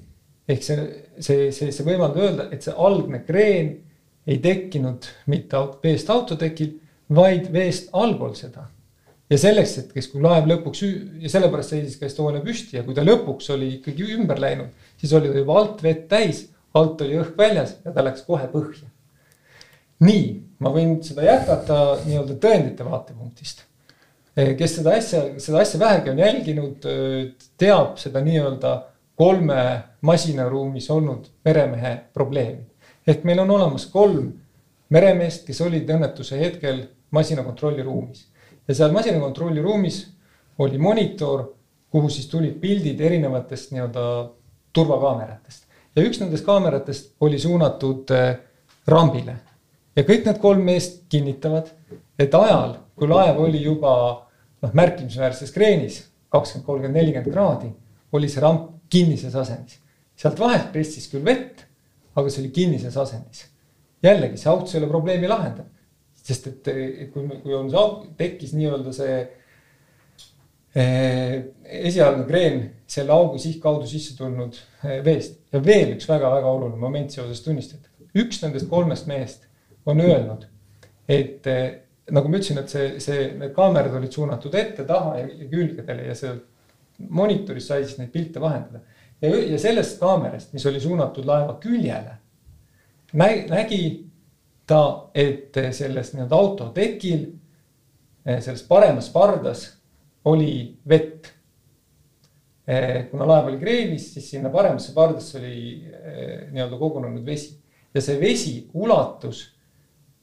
ehk 0.47 0.63
see, 0.65 0.83
see, 1.19 1.51
see, 1.55 1.71
see 1.71 1.85
võimaldab 1.85 2.19
öelda, 2.19 2.45
et 2.51 2.65
see 2.65 2.73
algne 2.75 3.21
kreen 3.23 3.71
ei 4.27 4.37
tekkinud 4.41 5.07
mitte 5.31 5.61
veest 5.83 6.09
autotekil, 6.11 6.73
vaid 7.09 7.47
veest 7.53 7.89
allpool 7.93 8.35
seda. 8.35 8.67
ja 9.31 9.37
selleks 9.39 9.77
hetkeks, 9.79 10.11
kui 10.11 10.21
laev 10.21 10.49
lõpuks 10.49 10.83
ja 11.23 11.29
sellepärast 11.31 11.73
seisis 11.73 11.97
ka 11.97 12.05
Estonia 12.05 12.43
püsti 12.43 12.77
ja 12.77 12.83
kui 12.83 12.97
ta 12.97 13.05
lõpuks 13.05 13.49
oli 13.55 13.77
ikkagi 13.77 14.11
ümber 14.17 14.41
läinud, 14.43 14.73
siis 14.99 15.13
oli 15.17 15.31
ta 15.31 15.39
juba 15.39 15.57
alt 15.61 15.83
vett 15.83 16.07
täis, 16.11 16.45
alt 16.75 17.01
oli 17.01 17.17
õhk 17.21 17.37
väljas 17.39 17.77
ja 17.85 17.95
ta 17.95 18.03
läks 18.05 18.27
kohe 18.27 18.49
põhja. 18.51 18.85
nii, 20.03 20.29
ma 20.59 20.73
võin 20.75 20.99
seda 21.05 21.25
jätkata 21.25 21.81
nii-öelda 22.05 22.37
tõendite 22.43 22.85
vaatepunktist 22.85 23.63
Eh, 23.63 23.70
kes 24.35 24.77
seda 24.77 24.95
asja, 24.95 25.23
seda 25.39 25.59
asja 25.59 25.79
vähegi 25.79 26.09
on 26.09 26.19
jälginud, 26.19 26.85
eh, 26.85 27.31
teab 27.57 27.97
seda 27.99 28.21
nii-öelda 28.23 28.75
kolme 29.15 29.83
masinaruumis 30.01 30.89
olnud 30.89 31.27
meremehe 31.45 31.97
probleemi. 32.13 32.65
ehk 33.07 33.23
meil 33.23 33.39
on 33.39 33.49
olemas 33.49 33.85
kolm 33.85 34.31
meremeest, 34.89 35.45
kes 35.47 35.61
olid 35.61 35.89
õnnetuse 35.89 36.39
hetkel 36.39 36.83
masina 37.11 37.43
kontrolliruumis. 37.43 38.27
ja 38.67 38.75
seal 38.75 38.91
masina 38.91 39.19
kontrolliruumis 39.19 40.07
oli 40.57 40.77
monitor, 40.77 41.53
kuhu 41.89 42.09
siis 42.09 42.27
tulid 42.27 42.59
pildid 42.61 42.99
erinevatest 42.99 43.71
nii-öelda 43.71 44.29
turvakaameratest. 44.73 45.65
ja 45.95 46.03
üks 46.03 46.19
nendest 46.19 46.45
kaameratest 46.45 47.15
oli 47.19 47.39
suunatud 47.39 48.11
eh, 48.11 48.37
rambile. 48.87 49.35
Ja 49.95 50.05
kõik 50.07 50.25
need 50.27 50.39
kolm 50.41 50.63
meest 50.67 51.03
kinnitavad, 51.11 51.71
et 52.19 52.33
ajal 52.37 52.77
kui 53.01 53.09
laev 53.09 53.39
oli 53.41 53.63
juba 53.63 53.91
noh, 54.61 54.73
märkimisväärses 54.77 55.49
kreenis, 55.55 56.03
kakskümmend, 56.29 56.67
kolmkümmend, 56.67 56.99
nelikümmend 56.99 57.33
kraadi, 57.33 57.71
oli 58.13 58.29
see 58.29 58.43
ramp 58.43 58.69
kinnises 58.93 59.33
asendis. 59.35 59.79
sealt 60.21 60.37
vahelt 60.37 60.67
pressis 60.69 61.07
küll 61.09 61.25
vett, 61.25 61.63
aga 62.13 62.29
see 62.29 62.43
oli 62.43 62.51
kinnises 62.53 62.97
asendis. 63.01 63.47
jällegi, 64.05 64.37
see 64.37 64.51
auk 64.51 64.67
selle 64.69 64.89
probleemi 64.91 65.29
lahendab, 65.31 65.65
sest 66.21 66.47
et, 66.51 66.67
et 66.67 67.11
kui, 67.13 67.25
kui 67.41 67.57
on 67.57 67.69
see 67.71 67.81
auk, 67.81 68.05
tekkis 68.21 68.53
nii-öelda 68.53 68.93
see 68.93 69.15
eh, 70.77 71.35
esialgne 71.89 72.27
kreen 72.29 72.63
selle 72.85 73.17
augu 73.17 73.41
sihtkaudu 73.41 73.89
sisse 73.89 74.13
tulnud 74.19 74.61
eh, 74.85 74.99
veest 75.05 75.39
ja 75.53 75.61
veel 75.65 75.95
üks 75.95 76.09
väga-väga 76.09 76.53
oluline 76.53 76.81
moment 76.81 77.17
seoses 77.17 77.41
tunnistajatega. 77.41 78.11
üks 78.21 78.43
nendest 78.45 78.69
kolmest 78.69 79.09
mehest 79.09 79.49
on 79.85 80.01
öelnud, 80.01 80.45
et 81.09 81.47
eh, 81.47 81.65
nagu 82.11 82.29
ma 82.29 82.37
ütlesin, 82.37 82.61
et 82.61 82.71
see, 82.71 82.87
see, 83.03 83.27
need 83.39 83.53
kaamerad 83.55 83.95
olid 83.97 84.13
suunatud 84.13 84.55
ette, 84.57 84.85
taha 84.87 85.17
ja, 85.19 85.27
ja 85.41 85.49
külgedele 85.51 86.07
ja 86.09 86.15
seal 86.17 86.39
monitoris 87.09 87.69
sai 87.71 87.85
siis 87.85 87.97
neid 87.99 88.11
pilte 88.13 88.41
vahendada. 88.41 88.83
ja, 89.21 89.29
ja 89.29 89.59
sellest 89.59 89.99
kaamerast, 89.99 90.53
mis 90.53 90.65
oli 90.69 90.81
suunatud 90.81 91.25
laeva 91.25 91.57
küljele, 91.61 92.17
nägi 93.13 93.83
ta, 94.69 95.09
et 95.13 95.57
selles 95.75 96.13
nii-öelda 96.13 96.37
autotekil, 96.37 97.25
selles 98.39 98.63
paremas 98.69 99.09
pardas 99.11 99.65
oli 100.29 100.77
vett. 100.87 101.31
kuna 103.11 103.25
laev 103.27 103.49
oli 103.49 103.57
kreenis, 103.59 104.11
siis 104.13 104.29
sinna 104.31 104.49
paremasse 104.53 104.93
pardasse 104.93 105.39
oli 105.39 105.55
nii-öelda 106.53 106.77
kogunenud 106.79 107.25
vesi 107.25 107.57
ja 107.93 108.01
see 108.01 108.19
vesi 108.21 108.53
ulatus 108.73 109.41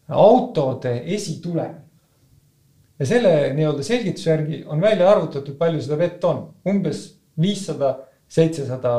autode 0.09 1.03
esituleni. 1.15 1.75
ja 2.99 3.07
selle 3.07 3.53
nii-öelda 3.55 3.83
selgituse 3.83 4.31
järgi 4.31 4.65
on 4.67 4.81
välja 4.81 5.11
arvutatud, 5.11 5.55
palju 5.59 5.83
seda 5.83 5.99
vett 5.99 6.25
on, 6.25 6.49
umbes 6.67 7.19
viissada, 7.41 7.99
seitsesada 8.29 8.93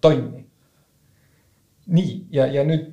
tonni. 0.00 0.46
nii, 1.86 2.26
ja, 2.30 2.46
ja 2.46 2.64
nüüd 2.64 2.92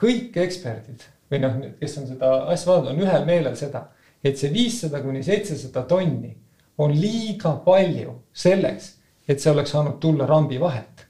kõik 0.00 0.36
eksperdid 0.42 1.04
või 1.30 1.40
noh, 1.42 1.60
kes 1.80 1.98
on 1.98 2.08
seda 2.08 2.32
asja 2.52 2.70
vaadanud, 2.70 2.94
on 2.94 3.06
ühel 3.06 3.24
meelel 3.26 3.56
seda, 3.58 3.88
et 4.24 4.38
see 4.38 4.52
viissada 4.52 5.00
kuni 5.02 5.22
seitsesada 5.22 5.84
tonni 5.88 6.34
on 6.78 6.92
liiga 6.94 7.54
palju 7.64 8.18
selleks, 8.34 8.94
et 9.28 9.40
see 9.40 9.52
oleks 9.52 9.72
saanud 9.74 10.00
tulla 10.00 10.26
rambi 10.26 10.60
vahelt. 10.60 11.06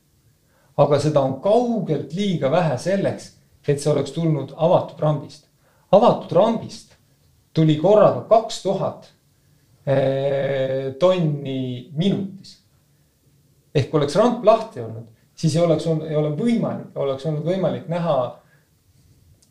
aga 0.77 0.99
seda 0.99 1.21
on 1.23 1.37
kaugelt 1.41 2.13
liiga 2.13 2.51
vähe 2.51 2.79
selleks, 2.79 3.34
et 3.73 3.81
see 3.81 3.93
oleks 3.93 4.13
tulnud 4.13 4.53
avatud 4.57 5.01
rambist. 5.01 5.49
avatud 5.93 6.33
rambist 6.33 6.95
tuli 7.55 7.77
korraga 7.77 8.27
kaks 8.29 8.63
tuhat 8.63 9.11
eh, 9.87 10.95
tonni 10.99 11.91
minutis. 11.97 12.61
ehk 13.75 13.91
kui 13.91 13.99
oleks 13.99 14.17
ramp 14.17 14.45
lahti 14.47 14.81
olnud, 14.81 15.07
siis 15.35 15.57
ei 15.57 15.63
oleks 15.63 15.87
ei 15.87 16.17
ole 16.17 16.31
võimalik, 16.39 16.93
oleks 16.95 17.27
olnud 17.27 17.47
võimalik 17.47 17.89
näha 17.91 18.17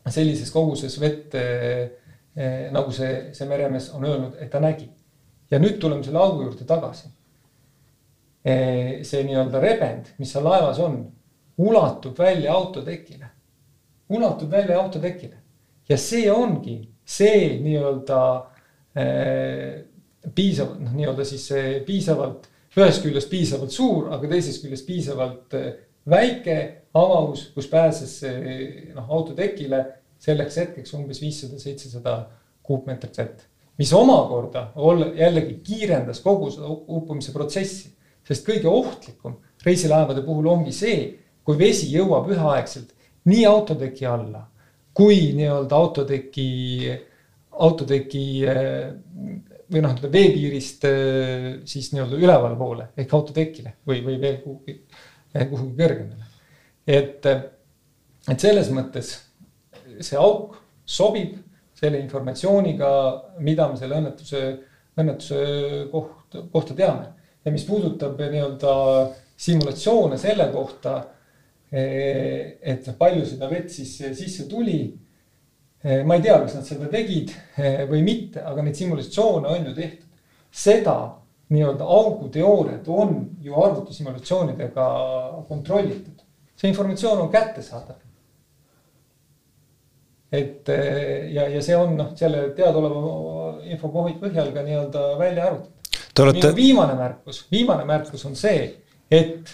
sellises 0.08 0.52
koguses 0.52 0.96
vett 1.00 1.34
eh, 1.40 1.90
eh, 2.36 2.70
nagu 2.72 2.92
see, 2.92 3.34
see 3.36 3.48
meremees 3.48 3.90
on 3.96 4.04
öelnud, 4.04 4.38
et 4.40 4.50
ta 4.52 4.60
nägi. 4.60 4.88
ja 5.50 5.60
nüüd 5.60 5.80
tuleme 5.80 6.04
selle 6.04 6.20
augu 6.20 6.44
juurde 6.44 6.64
tagasi. 6.68 7.08
see 8.44 9.22
nii-öelda 9.24 9.60
rebend, 9.60 10.10
mis 10.20 10.32
seal 10.34 10.44
laevas 10.44 10.76
on, 10.84 10.98
ulatub 11.56 12.18
välja 12.18 12.52
autotekile, 12.52 13.30
ulatub 14.08 14.50
välja 14.50 14.80
autotekile 14.80 15.36
ja 15.88 15.96
see 16.00 16.30
ongi 16.32 16.78
see 17.04 17.54
nii-öelda 17.60 18.20
eh, 18.96 19.80
piisav, 20.34 20.76
noh, 20.80 20.92
nii-öelda 20.96 21.24
siis 21.28 21.48
piisavalt, 21.86 22.48
ühest 22.76 23.04
küljest 23.04 23.30
piisavalt 23.30 23.74
suur, 23.74 24.08
aga 24.14 24.30
teisest 24.30 24.64
küljest 24.64 24.86
piisavalt 24.88 25.56
eh, 25.58 25.68
väike 26.10 26.56
avavus, 26.96 27.48
kus 27.54 27.68
pääses 27.68 28.18
noh, 28.94 29.08
autotekile 29.08 29.82
selleks 30.24 30.56
hetkeks 30.60 30.94
umbes 30.96 31.20
viissada, 31.22 31.58
seitsesada 31.60 32.14
kuupmeetrit 32.64 33.18
vett. 33.18 33.44
mis 33.78 33.92
omakorda 33.92 34.68
jällegi 35.18 35.58
kiirendas 35.66 36.20
kogu 36.22 36.50
seda 36.54 36.68
uppumise 36.70 37.32
protsessi, 37.32 37.90
sest 38.24 38.46
kõige 38.46 38.70
ohtlikum 38.70 39.34
reisilaevade 39.64 40.22
puhul 40.22 40.46
ongi 40.52 40.72
see, 40.72 40.98
kui 41.44 41.58
vesi 41.58 41.90
jõuab 41.92 42.30
üheaegselt 42.30 42.93
nii 43.24 43.46
autoteki 43.46 44.06
alla 44.06 44.42
kui 44.94 45.32
nii-öelda 45.34 45.76
autoteki, 45.76 46.48
autoteki 47.66 48.24
või 49.74 49.82
noh, 49.82 49.96
veepiirist 50.02 50.86
siis 51.68 51.90
nii-öelda 51.94 52.20
ülevalpoole 52.20 52.90
ehk 52.96 53.14
autotekile 53.16 53.74
või, 53.86 54.04
või 54.06 54.20
veel 54.22 54.36
kuhugi, 54.44 54.76
kuhugi 55.34 55.74
kõrgemale. 55.80 56.28
et, 56.86 57.26
et 57.26 58.46
selles 58.46 58.70
mõttes 58.74 59.16
see 59.98 60.20
auk 60.20 60.60
sobib 60.84 61.40
selle 61.74 61.98
informatsiooniga, 61.98 62.88
mida 63.42 63.66
me 63.68 63.76
selle 63.76 63.98
õnnetuse, 63.98 64.44
õnnetuse 65.00 65.40
koht, 65.90 66.38
kohta 66.52 66.76
teame. 66.78 67.10
ja 67.44 67.52
mis 67.52 67.66
puudutab 67.66 68.20
nii-öelda 68.20 68.76
simulatsioone 69.36 70.18
selle 70.20 70.46
kohta 70.52 71.00
Eh, 71.02 71.13
et 71.72 72.90
palju 72.98 73.24
seda 73.26 73.48
vett 73.50 73.72
siis 73.72 73.96
sisse 74.14 74.46
tuli. 74.50 74.82
Eh, 75.84 76.02
ma 76.04 76.16
ei 76.16 76.22
tea, 76.24 76.38
kas 76.40 76.54
nad 76.56 76.64
seda 76.64 76.86
tegid 76.88 77.32
eh, 77.60 77.82
või 77.88 78.00
mitte, 78.06 78.40
aga 78.40 78.62
neid 78.64 78.78
simulatsioone 78.78 79.50
on 79.52 79.66
ju 79.68 79.74
tehtud. 79.76 80.08
seda 80.54 80.94
nii-öelda 81.52 81.84
auguteooriat 81.84 82.88
on 82.88 83.18
ju 83.42 83.54
arvutisimulatsioonidega 83.60 84.86
kontrollitud. 85.48 86.22
see 86.56 86.70
informatsioon 86.70 87.20
on 87.20 87.28
kättesaadav. 87.28 87.96
et 90.32 90.68
ja, 91.32 91.48
ja 91.48 91.62
see 91.62 91.76
on 91.76 91.96
noh, 91.96 92.14
selle 92.16 92.48
teadaoleva 92.56 93.60
info 93.68 93.90
põhjal 93.92 94.54
ka 94.54 94.62
nii-öelda 94.62 95.04
välja 95.18 95.46
arvutatud. 95.50 95.92
Olete... 96.22 96.46
minu 96.46 96.56
viimane 96.56 96.94
märkus, 96.94 97.44
viimane 97.50 97.84
märkus 97.84 98.24
on 98.24 98.36
see, 98.36 98.70
et 99.10 99.52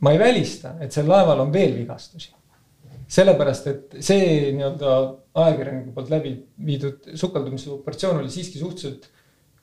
ma 0.00 0.12
ei 0.12 0.18
välista, 0.18 0.74
et 0.80 0.94
sel 0.94 1.08
laeval 1.08 1.40
on 1.46 1.52
veel 1.52 1.74
vigastusi. 1.76 2.34
sellepärast, 3.08 3.66
et 3.70 3.94
see 4.04 4.50
nii-öelda 4.52 4.94
ajakirjaniku 5.40 5.94
poolt 5.96 6.10
läbi 6.12 6.32
viidud 6.66 7.06
sukeldumise 7.16 7.70
operatsioon 7.72 8.18
oli 8.20 8.28
siiski 8.30 8.58
suhteliselt 8.60 9.06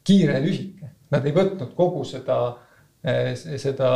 kiire 0.04 0.34
ja 0.34 0.41
lühike. 0.41 0.89
Nad 1.13 1.28
ei 1.30 1.34
võtnud 1.36 1.76
kogu 1.78 2.02
seda, 2.10 2.39
eh, 3.06 3.36
seda, 3.38 3.91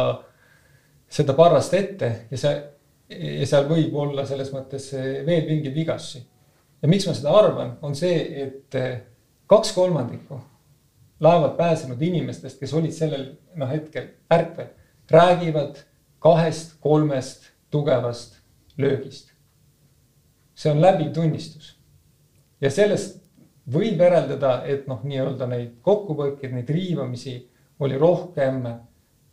seda 1.10 1.34
parrast 1.34 1.74
ette 1.74 2.12
ja 2.30 2.38
see, 2.38 2.54
ja 3.10 3.50
seal 3.50 3.66
võib 3.72 3.98
olla 3.98 4.26
selles 4.30 4.54
mõttes 4.54 4.92
veel 4.94 5.50
mingeid 5.50 5.74
vigastusi. 5.74 6.22
ja 6.82 6.88
miks 6.88 7.08
ma 7.10 7.18
seda 7.18 7.34
arvan, 7.34 7.74
on 7.82 7.96
see, 7.98 8.22
et 8.44 8.76
eh, 8.78 9.02
kaks 9.50 9.74
kolmandikku 9.74 10.38
laevalt 11.20 11.58
pääsenud 11.58 12.02
inimestest, 12.02 12.60
kes 12.60 12.74
olid 12.74 12.94
sellel 12.96 13.32
noh 13.60 13.70
hetkel 13.72 14.14
ärkvel, 14.32 14.70
räägivad 15.12 15.82
kahest-kolmest 16.20 17.50
tugevast 17.72 18.40
löögist. 18.78 19.32
see 20.56 20.72
on 20.72 20.82
läbiv 20.82 21.14
tunnistus. 21.14 21.76
ja 22.62 22.72
sellest 22.72 23.20
võib 23.70 24.02
järeldada, 24.02 24.64
et 24.66 24.88
noh, 24.90 25.02
nii-öelda 25.06 25.48
neid 25.48 25.76
kokkupõrkeid, 25.86 26.54
neid 26.54 26.70
riivamisi 26.74 27.36
oli 27.80 27.98
rohkem, 27.98 28.64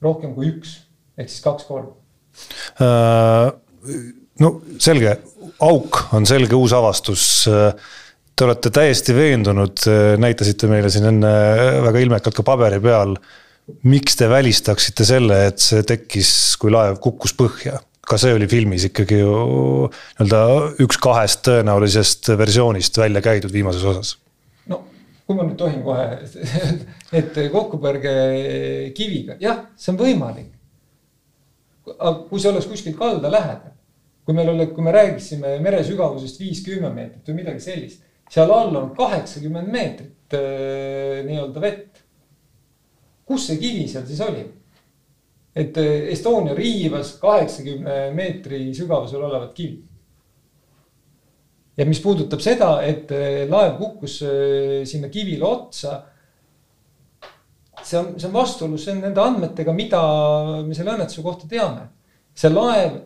rohkem 0.03 0.35
kui 0.35 0.53
üks 0.53 0.77
ehk 1.17 1.31
siis 1.33 1.43
kaks-kolm 1.45 1.89
uh,. 1.89 3.49
no 4.41 4.53
selge, 4.79 5.17
auk 5.65 6.03
on 6.17 6.27
selge 6.29 6.55
uus 6.59 6.75
avastus. 6.77 7.47
Te 8.37 8.45
olete 8.45 8.69
täiesti 8.69 9.15
veendunud, 9.17 9.81
näitasite 10.21 10.69
meile 10.69 10.91
siin 10.93 11.07
enne 11.09 11.31
väga 11.87 12.03
ilmekalt 12.05 12.37
ka 12.37 12.45
paberi 12.45 12.83
peal 12.85 13.15
miks 13.87 14.17
te 14.19 14.29
välistaksite 14.31 15.07
selle, 15.07 15.41
et 15.51 15.63
see 15.63 15.83
tekkis, 15.87 16.31
kui 16.61 16.73
laev 16.75 17.01
kukkus 17.03 17.37
põhja? 17.37 17.81
ka 18.07 18.15
see 18.23 18.31
oli 18.37 18.47
filmis 18.47 18.85
ikkagi 18.87 19.17
ju 19.19 19.31
nii-öelda 19.91 20.41
üks 20.85 20.99
kahest 21.03 21.41
tõenäolisest 21.49 22.31
versioonist 22.39 23.01
välja 23.01 23.19
käidud 23.25 23.51
viimases 23.51 23.83
osas. 23.83 24.13
no 24.71 24.85
kui 25.27 25.35
ma 25.35 25.47
nüüd 25.49 25.59
tohin 25.59 25.83
kohe, 25.83 26.05
et 27.19 27.41
kokkupõrge 27.51 28.13
kiviga, 28.95 29.35
jah, 29.43 29.65
see 29.75 29.91
on 29.91 29.99
võimalik. 30.05 30.53
aga 31.97 32.15
kui 32.31 32.39
see 32.39 32.53
oleks 32.53 32.71
kuskil 32.71 32.95
kalda 32.99 33.33
lähedal, 33.35 33.75
kui 34.23 34.39
meil 34.39 34.55
oli, 34.55 34.69
kui 34.71 34.87
me 34.87 34.95
rääkisime 34.95 35.57
meresügavusest 35.67 36.39
viis, 36.39 36.63
kümme 36.63 36.93
meetrit 36.95 37.27
või 37.27 37.41
midagi 37.43 37.67
sellist, 37.67 38.07
seal 38.31 38.55
all 38.55 38.75
on 38.79 38.93
kaheksakümmend 38.95 39.75
meetrit 39.75 40.39
äh, 40.39 41.27
nii-öelda 41.27 41.63
vett 41.63 41.96
kus 43.27 43.49
see 43.49 43.59
kivi 43.61 43.89
seal 43.91 44.07
siis 44.07 44.23
oli? 44.25 44.45
et 45.57 45.77
eh, 45.81 46.09
Estonia 46.13 46.55
riivas 46.55 47.15
kaheksakümne 47.21 48.11
meetri 48.17 48.75
sügavusel 48.77 49.23
olevat 49.25 49.55
kivi. 49.57 49.81
ja 51.77 51.87
mis 51.87 52.01
puudutab 52.01 52.41
seda, 52.45 52.71
et 52.85 53.11
eh, 53.13 53.47
laev 53.49 53.79
kukkus 53.81 54.21
eh, 54.23 54.85
sinna 54.89 55.09
kivile 55.09 55.49
otsa. 55.49 56.03
see 57.83 57.99
on, 57.99 58.15
see 58.19 58.29
on 58.29 58.35
vastuolus 58.35 58.87
nende 58.93 59.21
andmetega, 59.23 59.73
mida 59.73 60.03
me 60.67 60.75
selle 60.75 60.97
õnnetuse 60.97 61.25
kohta 61.25 61.49
teame. 61.49 61.89
see 62.37 62.53
laev 62.53 63.01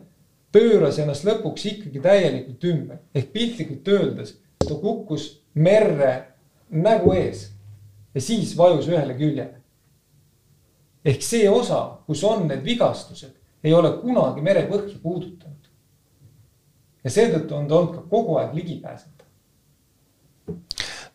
pööras 0.51 0.99
ennast 0.99 1.23
lõpuks 1.23 1.69
ikkagi 1.69 2.03
täielikult 2.03 2.67
ümber 2.67 2.99
ehk 3.15 3.31
piltlikult 3.31 3.87
öeldes 3.87 4.35
ta 4.59 4.75
kukkus 4.75 5.29
merre 5.55 6.11
nägu 6.69 7.15
ees 7.15 7.47
ja 8.11 8.21
siis 8.23 8.51
vajus 8.59 8.91
ühele 8.91 9.15
küljele 9.15 9.60
ehk 11.05 11.23
see 11.25 11.49
osa, 11.49 11.81
kus 12.07 12.23
on 12.27 12.45
need 12.49 12.63
vigastused, 12.65 13.33
ei 13.63 13.73
ole 13.73 13.93
kunagi 14.01 14.43
merepõhja 14.45 14.97
puudutanud. 15.01 15.69
ja 17.03 17.09
seetõttu 17.09 17.55
on 17.57 17.67
ta 17.67 17.77
olnud 17.79 17.95
ka 17.95 18.01
kogu 18.09 18.37
aeg 18.37 18.53
ligipääsetav. 18.53 19.25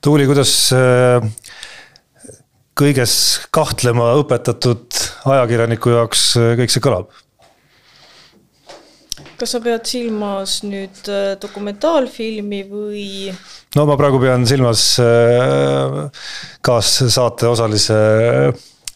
Tuuli, 0.03 0.27
kuidas 0.27 0.53
äh, 0.75 1.23
kõiges 2.79 3.15
kahtlema 3.55 4.13
õpetatud 4.23 4.99
ajakirjaniku 5.31 5.95
jaoks 5.95 6.33
äh, 6.41 6.55
kõik 6.63 6.75
see 6.75 6.83
kõlab? 6.83 7.15
kas 9.37 9.53
sa 9.53 9.61
pead 9.61 9.85
silmas 9.85 10.63
nüüd 10.65 11.11
äh, 11.13 11.35
dokumentaalfilmi 11.39 12.63
või? 12.71 13.07
no 13.79 13.87
ma 13.87 13.99
praegu 14.01 14.19
pean 14.23 14.47
silmas 14.49 14.89
kaassaate 16.67 17.51
osalise 17.51 18.01
Äh, 18.47 18.53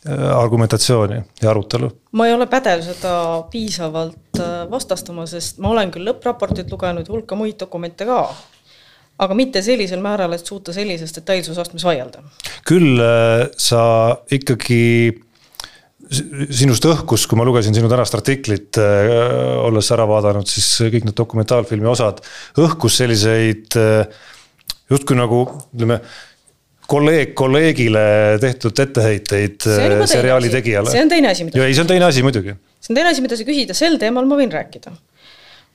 argumentatsiooni 0.08 1.20
ja 1.42 1.50
arutelu? 1.50 1.90
ma 2.16 2.26
ei 2.26 2.32
ole 2.32 2.46
pädev 2.48 2.80
seda 2.84 3.12
piisavalt 3.52 4.40
äh, 4.40 4.62
vastastama, 4.70 5.26
sest 5.28 5.60
ma 5.60 5.74
olen 5.74 5.92
küll 5.92 6.08
lõppraportit 6.08 6.72
lugenud, 6.72 7.08
hulka 7.12 7.36
muid 7.36 7.58
dokumente 7.60 8.06
ka. 8.08 8.22
aga 9.20 9.36
mitte 9.36 9.60
sellisel 9.62 10.00
määral, 10.00 10.32
et 10.32 10.46
suuta 10.46 10.72
sellises 10.72 11.12
detailsusastmes 11.18 11.84
vaielda. 11.84 12.24
küll 12.64 12.96
äh, 12.96 13.50
sa 13.60 13.82
ikkagi 14.32 15.20
sinust 16.10 16.88
õhkus, 16.88 17.28
kui 17.28 17.38
ma 17.38 17.44
lugesin 17.46 17.76
sinu 17.76 17.92
tänast 17.92 18.16
artiklit, 18.16 18.80
äh, 18.80 19.12
olles 19.60 19.92
ära 19.92 20.08
vaadanud 20.08 20.48
siis 20.48 20.72
kõik 20.96 21.10
need 21.10 21.18
dokumentaalfilmi 21.20 21.92
osad, 21.92 22.24
õhkus 22.56 22.96
selliseid 23.02 23.76
justkui 24.90 25.14
nagu 25.14 25.44
ütleme 25.74 26.00
kolleeg 26.90 27.34
kolleegile 27.38 28.02
tehtud 28.40 28.78
etteheiteid 28.82 29.66
seriaali 30.10 30.50
tegijale. 30.50 30.90
see 30.90 31.02
on 31.02 31.12
teine 31.12 31.30
asi, 31.30 31.46
mida. 31.46 31.62
ei, 31.64 31.74
see 31.74 31.84
on 31.84 31.90
teine 31.90 32.08
asi 32.08 32.22
muidugi. 32.26 32.56
see 32.80 32.92
on 32.92 32.98
teine 32.98 33.12
asi, 33.12 33.24
mida 33.24 33.38
sa 33.38 33.46
küsid 33.46 33.70
ja 33.70 33.76
sel 33.78 33.98
teemal 34.02 34.26
ma 34.26 34.38
võin 34.40 34.52
rääkida. 34.52 34.92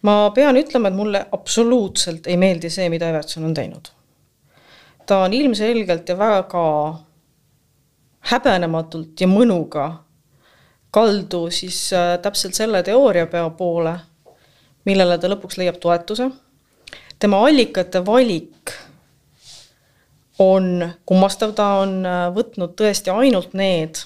ma 0.07 0.15
pean 0.35 0.59
ütlema, 0.59 0.91
et 0.91 0.97
mulle 0.97 1.25
absoluutselt 1.37 2.27
ei 2.27 2.37
meeldi 2.41 2.71
see, 2.73 2.89
mida 2.91 3.09
Evertson 3.11 3.47
on 3.47 3.53
teinud. 3.55 3.91
ta 5.05 5.23
on 5.27 5.33
ilmselgelt 5.33 6.09
ja 6.09 6.17
väga 6.19 6.65
häbenematult 8.31 9.21
ja 9.21 9.29
mõnuga 9.29 9.89
kaldu 10.95 11.45
siis 11.51 11.77
äh, 11.93 12.15
täpselt 12.23 12.55
selle 12.57 12.81
teooriapea 12.83 13.49
poole, 13.57 13.93
millele 14.87 15.17
ta 15.19 15.31
lõpuks 15.31 15.59
leiab 15.61 15.79
toetuse. 15.83 16.29
tema 17.19 17.39
allikate 17.47 18.03
valik 18.05 18.75
on 20.39 20.93
kummastav, 21.05 21.53
ta 21.55 21.67
on 21.83 21.99
äh, 22.05 22.27
võtnud 22.35 22.75
tõesti 22.79 23.13
ainult 23.13 23.55
need, 23.55 24.01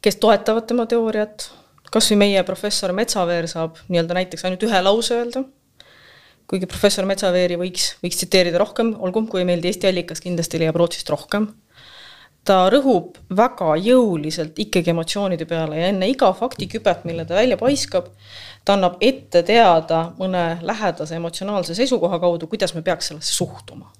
kes 0.00 0.16
toetavad 0.20 0.68
tema 0.68 0.86
teooriat, 0.88 1.50
kas 1.92 2.10
või 2.12 2.22
meie 2.24 2.44
professor 2.48 2.94
Metsaveer 2.96 3.48
saab 3.50 3.80
nii-öelda 3.88 4.16
näiteks 4.16 4.46
ainult 4.46 4.64
ühe 4.64 4.82
lause 4.84 5.18
öelda, 5.18 5.44
kuigi 6.50 6.68
professor 6.70 7.06
Metsaveeri 7.06 7.58
võiks, 7.60 7.94
võiks 8.02 8.22
tsiteerida 8.22 8.60
rohkem, 8.62 8.94
olgu, 8.98 9.26
kui 9.28 9.42
ei 9.42 9.50
meeldi 9.50 9.70
Eesti 9.70 9.90
allikas, 9.90 10.22
kindlasti 10.24 10.62
leiab 10.62 10.80
Rootsist 10.80 11.12
rohkem. 11.12 11.52
ta 12.44 12.70
rõhub 12.72 13.18
väga 13.36 13.74
jõuliselt 13.84 14.56
ikkagi 14.58 14.94
emotsioonide 14.94 15.44
peale 15.44 15.76
ja 15.76 15.90
enne 15.92 16.08
iga 16.08 16.32
faktikübet, 16.32 17.04
mille 17.04 17.26
ta 17.28 17.36
välja 17.36 17.58
paiskab, 17.60 18.08
ta 18.64 18.78
annab 18.78 18.96
ette 19.04 19.42
teada 19.44 20.14
mõne 20.18 20.56
lähedase 20.64 21.20
emotsionaalse 21.20 21.76
seisukoha 21.76 22.18
kaudu, 22.18 22.48
kuidas 22.48 22.72
me 22.74 22.82
peaks 22.82 23.12
sellesse 23.12 23.36
suhtuma 23.36 23.92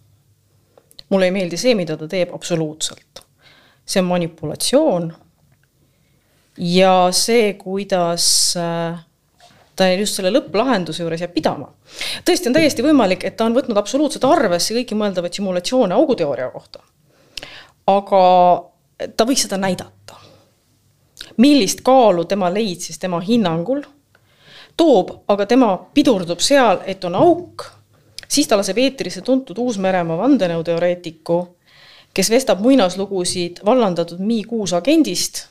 mulle 1.10 1.28
ei 1.28 1.34
meeldi 1.34 1.58
see, 1.60 1.74
mida 1.74 1.96
ta 1.96 2.08
teeb 2.08 2.34
absoluutselt. 2.34 3.24
see 3.84 4.00
on 4.02 4.08
manipulatsioon. 4.08 5.12
ja 6.58 7.08
see, 7.12 7.54
kuidas 7.54 8.54
äh, 8.56 8.98
ta 9.76 9.88
just 9.96 10.18
selle 10.18 10.32
lõpplahenduse 10.34 11.02
juures 11.04 11.22
jääb 11.24 11.34
pidama. 11.34 11.70
tõesti 12.26 12.50
on 12.50 12.56
täiesti 12.56 12.84
võimalik, 12.84 13.24
et 13.24 13.36
ta 13.36 13.46
on 13.48 13.56
võtnud 13.56 13.78
absoluutselt 13.80 14.26
arvesse 14.28 14.74
kõiki 14.76 14.98
mõeldavaid 14.98 15.38
simulatsioone 15.38 15.96
auguteooria 15.96 16.50
kohta. 16.52 16.82
aga 17.86 18.22
ta 19.16 19.24
võiks 19.24 19.46
seda 19.46 19.56
näidata. 19.56 20.18
millist 21.36 21.80
kaalu 21.86 22.24
tema 22.24 22.50
leidis 22.52 22.98
tema 22.98 23.20
hinnangul, 23.20 23.82
toob, 24.76 25.10
aga 25.28 25.46
tema 25.46 25.76
pidurdub 25.94 26.40
seal, 26.40 26.82
et 26.86 27.04
on 27.04 27.14
auk 27.14 27.70
siis 28.30 28.48
ta 28.48 28.58
laseb 28.58 28.78
eetrisse 28.78 29.22
tuntud 29.26 29.58
Uus-Meremaa 29.58 30.18
vandenõuteoreetiku, 30.20 31.38
kes 32.14 32.30
vestab 32.30 32.62
muinaslugusid 32.62 33.62
vallandatud 33.66 34.22
Mi-6 34.22 34.76
agendist. 34.78 35.46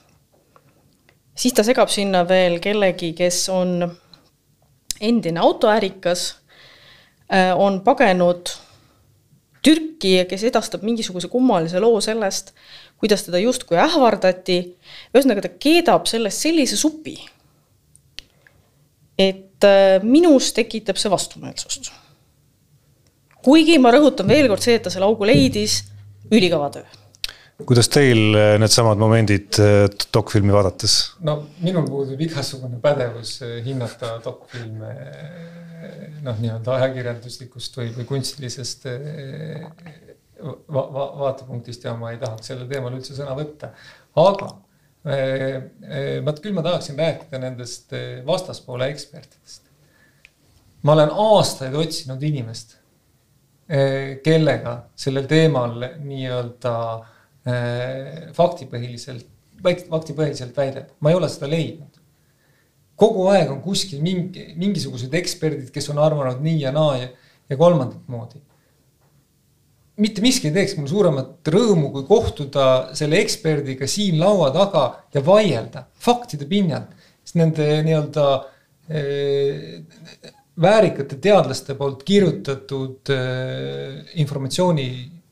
siis 1.36 1.54
ta 1.54 1.63
segab 1.63 1.89
sinna 1.89 2.26
veel 2.28 2.60
kellegi, 2.60 3.13
kes 3.13 3.50
on 3.50 3.92
endine 5.02 5.39
autoärikas, 5.39 6.36
äh, 7.34 7.54
on 7.56 7.82
pagenud 7.82 8.50
Türki 9.62 10.26
kes 10.28 10.44
edastab 10.44 10.84
mingisuguse 10.88 11.28
kummalise 11.28 11.80
loo 11.80 12.02
sellest, 12.02 12.54
kuidas 12.98 13.24
teda 13.24 13.39
justkui 13.39 13.78
ähvardati. 13.78 14.76
ühesõnaga, 15.15 15.42
ta 15.42 15.50
keedab 15.60 16.06
sellest 16.08 16.42
sellise 16.48 16.78
supi, 16.78 17.18
et 19.20 19.63
äh, 19.63 20.04
minus 20.04 20.54
tekitab 20.54 20.98
see 20.98 21.12
vastumeelsust 21.12 21.92
kuigi 23.45 23.78
ma 23.80 23.93
rõhutan 23.95 24.28
veel 24.28 24.47
kord 24.52 24.63
see, 24.63 24.80
et 24.80 24.84
ta 24.84 24.93
selle 24.93 25.08
augu 25.10 25.28
leidis, 25.30 25.84
ülikõva 26.32 26.71
töö 26.73 26.88
kuidas 27.67 27.89
teil 27.91 28.36
eh, 28.38 28.54
needsamad 28.62 28.99
momendid 28.99 29.60
eh, 29.60 29.86
dokfilmi 30.13 30.54
vaadates? 30.56 30.95
no 31.28 31.36
minul 31.63 31.88
puudub 31.89 32.21
igasugune 32.23 32.80
pädevus 32.84 33.36
eh, 33.43 33.58
hinnata 33.65 34.15
dokfilme 34.23 34.93
noh, 36.23 36.39
nii-öelda 36.39 36.75
ajakirjanduslikust 36.78 37.78
või, 37.80 37.91
või 37.95 38.08
kunstilisest 38.08 38.88
va 40.39 40.84
va 40.95 41.06
vaatepunktist 41.19 41.86
ja 41.88 41.93
ma 41.99 42.13
ei 42.13 42.19
tahaks 42.19 42.52
sellel 42.52 42.67
teemal 42.67 42.95
üldse 42.95 43.15
sõna 43.15 43.36
võtta. 43.36 43.71
aga 44.19 44.49
ma 46.23 46.34
küll 46.43 46.56
ma 46.56 46.63
tahaksin 46.63 46.99
rääkida 46.99 47.39
nendest 47.39 47.95
vastaspoole 48.28 48.89
ekspertidest. 48.91 49.63
ma 50.84 50.95
olen 50.97 51.15
aastaid 51.28 51.75
otsinud 51.80 52.23
inimest 52.23 52.75
kellega 53.69 54.73
sellel 54.97 55.27
teemal 55.29 55.75
nii-öelda 56.01 56.73
eh, 57.45 58.27
faktipõhiliselt, 58.34 59.27
faktipõhiliselt 59.62 60.58
väideb, 60.58 60.89
ma 60.99 61.12
ei 61.12 61.19
ole 61.19 61.29
seda 61.29 61.49
leidnud. 61.51 61.99
kogu 62.99 63.29
aeg 63.32 63.51
on 63.53 63.62
kuskil 63.63 64.01
mingi, 64.03 64.49
mingisugused 64.60 65.13
eksperdid, 65.15 65.69
kes 65.71 65.89
on 65.93 66.01
arvanud 66.03 66.41
nii 66.43 66.58
ja 66.63 66.71
naa 66.75 66.97
ja, 66.97 67.10
ja 67.49 67.58
kolmandat 67.58 68.08
moodi. 68.08 68.41
mitte 69.97 70.21
miski 70.21 70.47
ei 70.47 70.53
teeks 70.55 70.75
mulle 70.77 70.89
suuremat 70.89 71.53
rõõmu, 71.53 71.91
kui 71.91 72.08
kohtuda 72.08 72.65
selle 72.97 73.21
eksperdiga 73.21 73.88
siin 73.88 74.19
laua 74.19 74.49
taga 74.55 75.03
ja 75.13 75.21
vaielda 75.25 75.86
faktide 75.93 76.49
pinnalt, 76.49 76.89
sest 77.21 77.38
nende 77.38 77.69
nii-öelda 77.86 78.27
eh, 78.89 79.84
väärikate 80.62 81.15
teadlaste 81.22 81.76
poolt 81.76 82.04
kirjutatud 82.04 83.12
äh, 83.13 84.02
informatsiooni 84.22 84.89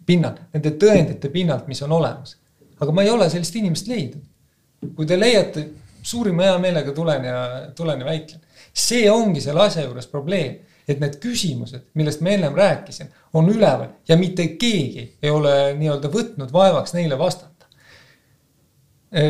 pinnalt, 0.08 0.40
nende 0.54 0.74
tõendite 0.80 1.32
pinnalt, 1.32 1.68
mis 1.68 1.82
on 1.84 1.92
olemas. 1.98 2.38
aga 2.80 2.94
ma 2.94 3.04
ei 3.04 3.10
ole 3.10 3.30
sellist 3.30 3.56
inimest 3.56 3.88
leidnud. 3.88 4.24
kui 4.96 5.06
te 5.06 5.20
leiate, 5.20 5.68
suurima 6.02 6.44
heameelega 6.52 6.94
tulen 6.94 7.26
ja, 7.26 7.40
tulen 7.76 8.00
ja 8.00 8.06
väitlen. 8.06 8.42
see 8.74 9.12
ongi 9.12 9.42
selle 9.42 9.66
asja 9.66 9.84
juures 9.84 10.08
probleem, 10.08 10.60
et 10.88 11.00
need 11.04 11.18
küsimused, 11.20 11.90
millest 12.00 12.22
ma 12.22 12.30
ennem 12.30 12.56
rääkisin, 12.56 13.10
on 13.34 13.50
üleval 13.52 13.90
ja 14.08 14.18
mitte 14.18 14.48
keegi 14.48 15.18
ei 15.22 15.30
ole 15.30 15.74
nii-öelda 15.80 16.12
võtnud 16.14 16.54
vaevaks 16.54 16.94
neile 16.96 17.18
vastata 17.20 17.68
e,. 19.12 19.26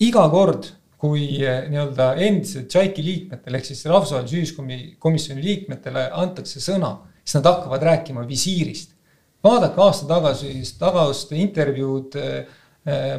iga 0.00 0.28
kord 0.30 0.68
kui 0.98 1.24
eh, 1.46 1.66
nii-öelda 1.70 2.12
endised 2.26 2.70
JAIC-i 2.74 3.04
liikmetele 3.06 3.60
ehk 3.60 3.68
siis 3.70 3.84
rahvusvahelise 3.86 4.40
ühiskomisjoni 4.40 5.44
liikmetele 5.44 6.08
antakse 6.18 6.62
sõna, 6.62 6.96
siis 7.22 7.38
nad 7.38 7.46
hakkavad 7.52 7.84
rääkima 7.86 8.24
visiirist. 8.26 8.96
vaadake 9.44 9.78
aasta 9.80 10.08
tagasi, 10.10 10.50
tagast 10.78 11.32
intervjuud 11.32 12.16
äh, 12.18 12.56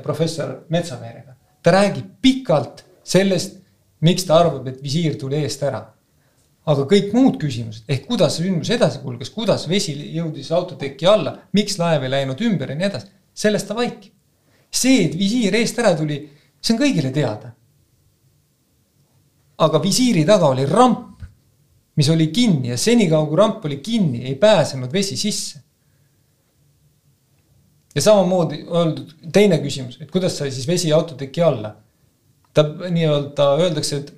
professor 0.04 0.66
Metsaveerega. 0.70 1.36
ta 1.64 1.72
räägib 1.72 2.10
pikalt 2.22 2.84
sellest, 3.04 3.62
miks 4.02 4.26
ta 4.26 4.40
arvab, 4.40 4.68
et 4.68 4.84
visiir 4.84 5.16
tuli 5.20 5.40
eest 5.40 5.64
ära. 5.64 5.86
aga 6.66 6.84
kõik 6.84 7.14
muud 7.14 7.40
küsimused 7.40 7.88
ehk 7.88 8.06
kuidas 8.08 8.36
sündmus 8.42 8.70
edasi 8.76 9.00
kulges, 9.00 9.30
kuidas 9.30 9.68
vesi 9.70 9.96
jõudis 10.18 10.52
autoteki 10.52 11.08
alla, 11.08 11.38
miks 11.54 11.80
laev 11.80 12.04
ei 12.04 12.12
läinud 12.12 12.42
ümber 12.42 12.70
ja 12.70 12.76
nii 12.76 12.90
edasi, 12.90 13.08
sellest 13.34 13.68
ta 13.72 13.76
vaikib. 13.76 14.12
see, 14.72 15.06
et 15.06 15.16
visiir 15.16 15.56
eest 15.56 15.80
ära 15.80 15.96
tuli, 15.96 16.20
see 16.60 16.76
on 16.76 16.84
kõigile 16.84 17.14
teada 17.16 17.54
aga 19.60 19.82
visiiri 19.84 20.26
taga 20.28 20.52
oli 20.54 20.66
ramp, 20.68 21.24
mis 22.00 22.10
oli 22.10 22.30
kinni 22.32 22.72
ja 22.72 22.78
senikaua 22.80 23.28
kui 23.28 23.38
ramp 23.40 23.66
oli 23.68 23.80
kinni, 23.84 24.24
ei 24.28 24.36
pääsenud 24.40 24.94
vesi 24.94 25.18
sisse. 25.18 25.60
ja 27.96 28.02
samamoodi 28.02 28.62
öeldud, 28.70 29.14
teine 29.34 29.58
küsimus, 29.60 29.98
et 30.00 30.12
kuidas 30.12 30.38
sai 30.38 30.52
siis 30.52 30.68
vesi 30.68 30.94
autoteki 30.94 31.42
alla? 31.42 31.76
ta 32.54 32.64
nii-öelda 32.64 33.48
öeldakse, 33.60 33.98
et 33.98 34.14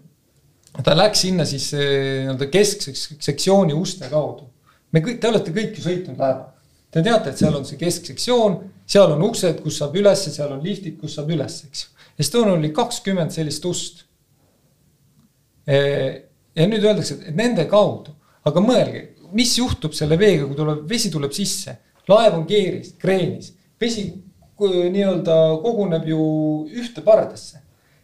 ta 0.84 0.96
läks 0.98 1.24
sinna 1.26 1.46
siis 1.46 1.72
eh, 1.74 2.26
nii-öelda 2.26 2.48
keskseks 2.52 3.16
sektsiooni 3.20 3.74
uste 3.74 4.10
kaudu. 4.12 4.46
me 4.92 5.00
kõik, 5.00 5.20
te 5.20 5.32
olete 5.32 5.56
kõik 5.56 5.80
ju 5.80 5.88
sõitnud 5.88 6.20
laevaga. 6.20 6.52
Te 6.92 7.00
teate, 7.00 7.32
et 7.32 7.40
seal 7.40 7.56
on 7.56 7.64
see 7.64 7.80
kesksektsioon, 7.80 8.58
seal 8.84 9.14
on 9.14 9.22
uksed, 9.24 9.62
kus 9.64 9.78
saab 9.80 9.96
ülesse, 9.96 10.32
seal 10.34 10.52
on 10.52 10.60
liftid, 10.64 10.98
kus 11.00 11.16
saab 11.16 11.30
üles, 11.32 11.62
eks 11.70 11.86
ju. 11.86 12.08
Estonial 12.20 12.58
oli 12.58 12.74
kakskümmend 12.76 13.32
sellist 13.32 13.66
ust 13.66 14.04
ja 15.72 16.68
nüüd 16.68 16.84
öeldakse, 16.84 17.20
et 17.30 17.38
nende 17.38 17.68
kaudu, 17.70 18.14
aga 18.48 18.64
mõelge, 18.64 19.06
mis 19.36 19.54
juhtub 19.58 19.96
selle 19.96 20.18
veega, 20.20 20.46
kui 20.50 20.58
tuleb, 20.58 20.84
vesi 20.90 21.12
tuleb 21.14 21.34
sisse, 21.36 21.78
laev 22.10 22.40
on 22.42 22.46
keeris, 22.50 22.96
kreenis, 23.00 23.54
vesi 23.80 24.10
nii-öelda 24.62 25.38
koguneb 25.64 26.06
ju 26.10 26.22
ühte 26.70 27.02
pardasse. 27.06 27.62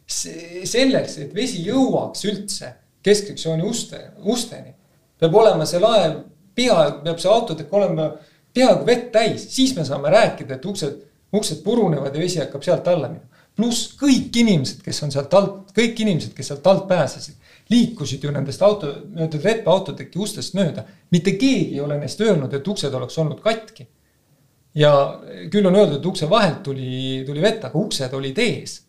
selleks, 0.08 1.18
et 1.20 1.34
vesi 1.36 1.66
jõuaks 1.66 2.24
üldse 2.30 2.70
kesksektsiooni 3.04 3.64
uste, 3.68 4.00
usteni, 4.24 4.72
peab 5.20 5.36
olema 5.36 5.66
see 5.68 5.82
laev 5.84 6.22
peaaegu 6.58 7.04
peab 7.04 7.20
see 7.22 7.32
autotek 7.32 7.74
olema 7.74 8.12
peaaegu 8.56 8.86
vett 8.88 9.12
täis, 9.14 9.48
siis 9.54 9.76
me 9.78 9.86
saame 9.86 10.12
rääkida, 10.14 10.58
et 10.58 10.66
uksed, 10.66 11.02
uksed 11.36 11.64
purunevad 11.66 12.16
ja 12.16 12.24
vesi 12.24 12.42
hakkab 12.42 12.64
sealt 12.66 12.88
alla 12.88 13.12
minema. 13.12 13.26
pluss 13.58 13.96
kõik 13.98 14.36
inimesed, 14.38 14.84
kes 14.86 15.04
on 15.04 15.12
sealt 15.12 15.34
alt, 15.34 15.72
kõik 15.78 15.98
inimesed, 16.04 16.34
kes 16.38 16.52
sealt 16.52 16.68
alt 16.70 16.84
pääsesid, 16.90 17.36
liikusid 17.70 18.24
ju 18.24 18.32
nendest 18.32 18.62
auto, 18.64 18.94
nii-öelda 19.12 19.42
trepautoteki 19.44 20.20
ustest 20.20 20.56
mööda. 20.58 20.86
mitte 21.12 21.36
keegi 21.38 21.76
ei 21.76 21.84
ole 21.84 22.00
neist 22.00 22.22
öelnud, 22.22 22.54
et 22.54 22.68
uksed 22.68 22.94
oleks 22.94 23.18
olnud 23.18 23.42
katki. 23.44 23.88
ja 24.76 24.92
küll 25.52 25.66
on 25.66 25.76
öeldud, 25.76 26.00
et 26.00 26.06
ukse 26.06 26.30
vahelt 26.30 26.64
tuli, 26.64 27.24
tuli 27.26 27.42
vett, 27.42 27.64
aga 27.66 27.80
uksed 27.80 28.14
olid 28.14 28.38
ees. 28.38 28.82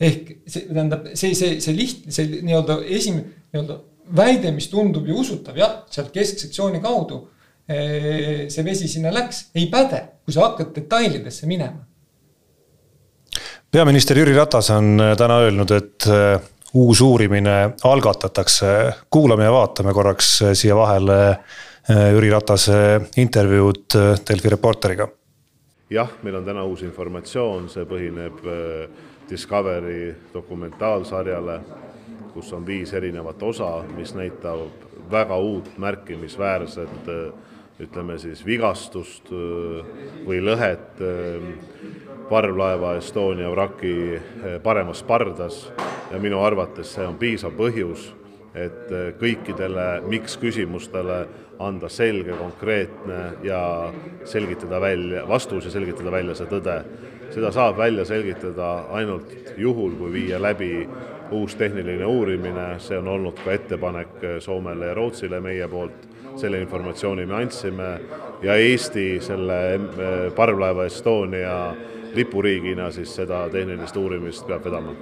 ehk 0.00 0.36
see 0.46 0.68
tähendab, 0.68 1.10
see, 1.14 1.34
see, 1.34 1.60
see 1.60 1.76
lihtne, 1.76 2.12
see 2.12 2.42
nii-öelda 2.42 2.82
esimene 2.86 3.38
nii-öelda 3.52 3.80
väide, 4.16 4.52
mis 4.52 4.68
tundub 4.72 5.06
ju 5.08 5.18
usutav, 5.20 5.56
jah, 5.58 5.82
sealt 5.92 6.12
kesksektsiooni 6.14 6.80
kaudu 6.84 7.20
eh, 7.68 8.46
see 8.52 8.64
vesi 8.64 8.88
sinna 8.88 9.12
läks, 9.14 9.48
ei 9.56 9.68
päde, 9.72 10.02
kui 10.24 10.34
sa 10.34 10.48
hakkad 10.48 10.74
detailidesse 10.76 11.48
minema. 11.48 11.84
peaminister 13.70 14.16
Jüri 14.16 14.36
Ratas 14.36 14.70
on 14.72 14.96
eh, 15.00 15.14
täna 15.16 15.40
öelnud, 15.44 15.74
et 15.76 16.08
eh, 16.08 16.38
uus 16.74 17.00
uurimine 17.00 17.70
algatatakse. 17.84 18.92
kuulame 19.10 19.44
ja 19.44 19.52
vaatame 19.52 19.94
korraks 19.94 20.42
siia 20.52 20.76
vahele 20.76 21.38
Jüri 21.88 22.30
Ratase 22.30 23.00
intervjuud 23.16 23.96
Delfi 24.28 24.48
Reporteriga. 24.48 25.08
jah, 25.90 26.08
meil 26.22 26.34
on 26.34 26.44
täna 26.44 26.64
uus 26.64 26.82
informatsioon, 26.82 27.68
see 27.68 27.84
põhineb 27.84 28.42
Discovery 29.30 30.14
dokumentaalsarjale 30.34 31.60
kus 32.38 32.52
on 32.52 32.66
viis 32.66 32.92
erinevat 32.94 33.42
osa, 33.42 33.82
mis 33.96 34.14
näitab 34.14 34.84
väga 35.10 35.36
uut 35.36 35.72
märkimisväärset 35.78 37.08
ütleme 37.78 38.18
siis 38.18 38.40
vigastust 38.46 39.30
või 40.26 40.40
lõhet 40.42 40.98
parvlaeva 42.28 42.96
Estonia 42.98 43.50
vraki 43.52 44.18
paremas 44.62 45.02
pardas. 45.06 45.68
Ja 46.12 46.18
minu 46.18 46.40
arvates 46.42 46.94
see 46.94 47.04
on 47.06 47.18
piisav 47.20 47.52
põhjus, 47.56 48.08
et 48.56 48.90
kõikidele 49.20 50.00
miks 50.08 50.38
küsimustele 50.40 51.18
anda 51.58 51.88
selge, 51.90 52.32
konkreetne 52.38 53.20
ja 53.42 53.92
selgitada 54.24 54.80
välja 54.80 55.24
vastus 55.28 55.64
ja 55.64 55.70
selgitada 55.70 56.10
välja 56.10 56.34
see 56.34 56.46
tõde. 56.50 56.82
seda 57.30 57.50
saab 57.52 57.76
välja 57.76 58.04
selgitada 58.04 58.86
ainult 58.96 59.52
juhul, 59.56 59.92
kui 59.98 60.12
viia 60.12 60.38
läbi 60.42 60.88
uus 61.30 61.54
tehniline 61.54 62.06
uurimine, 62.06 62.78
see 62.80 62.96
on 62.98 63.08
olnud 63.08 63.36
ka 63.44 63.52
ettepanek 63.52 64.40
Soomele 64.40 64.86
ja 64.86 64.94
Rootsile 64.94 65.40
meie 65.40 65.68
poolt, 65.68 66.07
selle 66.38 66.60
informatsiooni 66.62 67.26
me 67.26 67.34
andsime 67.42 67.88
ja 68.42 68.56
Eesti 68.56 69.18
selle 69.20 69.58
parvlaeva 70.36 70.86
Estonia 70.86 71.74
lipuriigina 72.14 72.90
siis 72.94 73.14
seda 73.16 73.44
tehnilist 73.52 73.96
uurimist 73.96 74.46
peab 74.46 74.64
vedama. 74.64 74.94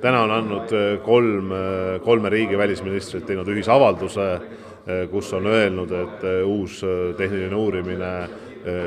täna 0.00 0.22
on 0.22 0.30
andnud 0.30 0.74
kolm, 1.02 1.54
kolme 2.04 2.28
riigi 2.30 2.58
välisministrid 2.58 3.24
teinud 3.26 3.48
ühisavalduse, 3.48 4.28
kus 5.10 5.32
on 5.34 5.46
öelnud, 5.46 5.90
et 5.92 6.28
uus 6.44 6.84
tehniline 7.16 7.56
uurimine 7.56 8.12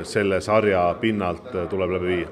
selle 0.04 0.42
sarja 0.42 0.96
pinnalt 1.02 1.52
tuleb 1.70 1.98
läbi 1.98 2.08
viia 2.08 2.28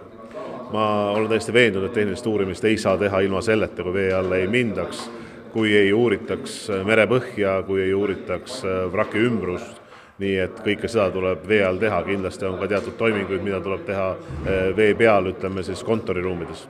ma 0.72 1.12
olen 1.12 1.30
täiesti 1.30 1.54
veendunud, 1.54 1.88
et 1.88 1.94
tehnilist 1.94 2.28
uurimist 2.28 2.66
ei 2.66 2.78
saa 2.78 2.98
teha 2.98 3.20
ilma 3.26 3.42
selleta, 3.42 3.84
kui 3.84 3.94
vee 3.94 4.14
alla 4.14 4.38
ei 4.38 4.48
mindaks, 4.48 5.10
kui 5.54 5.76
ei 5.78 5.94
uuritaks 5.94 6.62
merepõhja, 6.86 7.60
kui 7.68 7.82
ei 7.84 7.94
uuritaks 7.94 8.62
vraki 8.94 9.24
ümbrust, 9.28 9.80
nii 10.20 10.36
et 10.44 10.60
kõike 10.66 10.90
seda 10.92 11.10
tuleb 11.14 11.46
vee 11.48 11.62
all 11.66 11.80
teha, 11.80 12.02
kindlasti 12.08 12.48
on 12.50 12.60
ka 12.60 12.68
teatud 12.72 12.98
toiminguid, 13.00 13.44
mida 13.46 13.62
tuleb 13.64 13.86
teha 13.88 14.10
eh, 14.16 14.68
vee 14.76 14.92
peal, 15.00 15.32
ütleme 15.32 15.64
siis 15.64 15.84
kontoriruumides. 15.88 16.68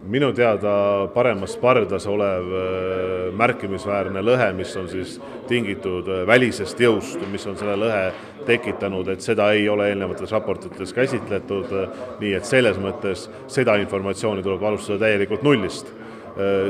Minu 0.00 0.30
teada 0.32 1.10
paremas 1.12 1.58
pardas 1.60 2.06
olev 2.08 2.46
äh, 2.56 3.26
märkimisväärne 3.36 4.22
lõhe, 4.24 4.46
mis 4.56 4.72
on 4.80 4.88
siis 4.88 5.18
tingitud 5.48 6.08
äh, 6.08 6.22
välisest 6.26 6.80
jõust, 6.80 7.20
mis 7.28 7.44
on 7.44 7.58
selle 7.60 7.76
lõhe 7.76 8.06
tekitanud, 8.48 9.10
et 9.12 9.20
seda 9.20 9.50
ei 9.52 9.68
ole 9.68 9.90
eelnevates 9.90 10.32
raportites 10.32 10.96
käsitletud, 10.96 11.74
nii 12.22 12.32
et 12.32 12.48
selles 12.48 12.80
mõttes 12.80 13.26
seda 13.52 13.76
informatsiooni 13.82 14.40
tuleb 14.46 14.64
alustada 14.70 15.04
täielikult 15.04 15.44
nullist. 15.44 15.92
Äh, 15.92 15.99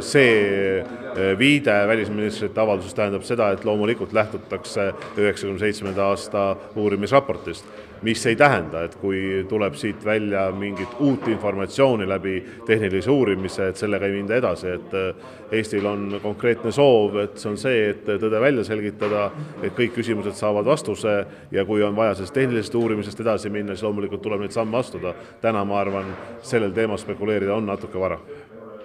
see 0.01 0.81
äh, 0.81 1.39
viide 1.39 1.87
välisministrite 1.89 2.61
avalduses 2.61 2.95
tähendab 2.95 3.23
seda, 3.27 3.51
et 3.53 3.65
loomulikult 3.65 4.13
lähtutakse 4.13 4.93
üheksakümne 5.19 5.61
seitsmenda 5.61 6.09
aasta 6.11 6.57
uurimisraportist, 6.77 7.67
mis 8.03 8.23
ei 8.27 8.37
tähenda, 8.37 8.85
et 8.87 8.95
kui 8.97 9.45
tuleb 9.49 9.75
siit 9.77 10.05
välja 10.05 10.47
mingit 10.57 10.95
uut 11.01 11.29
informatsiooni 11.29 12.09
läbi 12.09 12.39
tehnilise 12.67 13.11
uurimise, 13.11 13.69
et 13.69 13.77
sellega 13.77 14.09
ei 14.09 14.17
minda 14.17 14.39
edasi, 14.41 14.75
et 14.79 14.97
äh, 14.97 15.37
Eestil 15.51 15.87
on 15.87 16.21
konkreetne 16.23 16.71
soov, 16.73 17.17
et 17.19 17.41
see 17.43 17.51
on 17.51 17.57
see, 17.59 17.89
et 17.91 18.05
tõde 18.07 18.41
välja 18.41 18.63
selgitada, 18.65 19.25
et 19.63 19.75
kõik 19.75 19.97
küsimused 19.99 20.39
saavad 20.39 20.69
vastuse 20.69 21.17
ja 21.51 21.65
kui 21.67 21.83
on 21.83 21.97
vaja 21.97 22.15
sellest 22.15 22.37
tehnilisest 22.39 22.77
uurimisest 22.79 23.21
edasi 23.25 23.51
minna, 23.51 23.75
siis 23.75 23.83
loomulikult 23.89 24.23
tuleb 24.23 24.45
neid 24.45 24.55
samme 24.55 24.79
astuda. 24.79 25.15
täna 25.43 25.65
ma 25.65 25.81
arvan, 25.81 26.15
sellel 26.43 26.71
teemal 26.71 27.03
spekuleerida 27.03 27.55
on 27.55 27.67
natuke 27.67 27.99
vara 27.99 28.21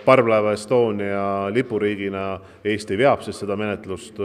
parvlaeva 0.05 0.53
Estonia 0.53 1.49
lipuriigina 1.53 2.39
Eesti 2.63 2.97
veab 2.97 3.25
seda 3.25 3.57
menetlust 3.59 4.21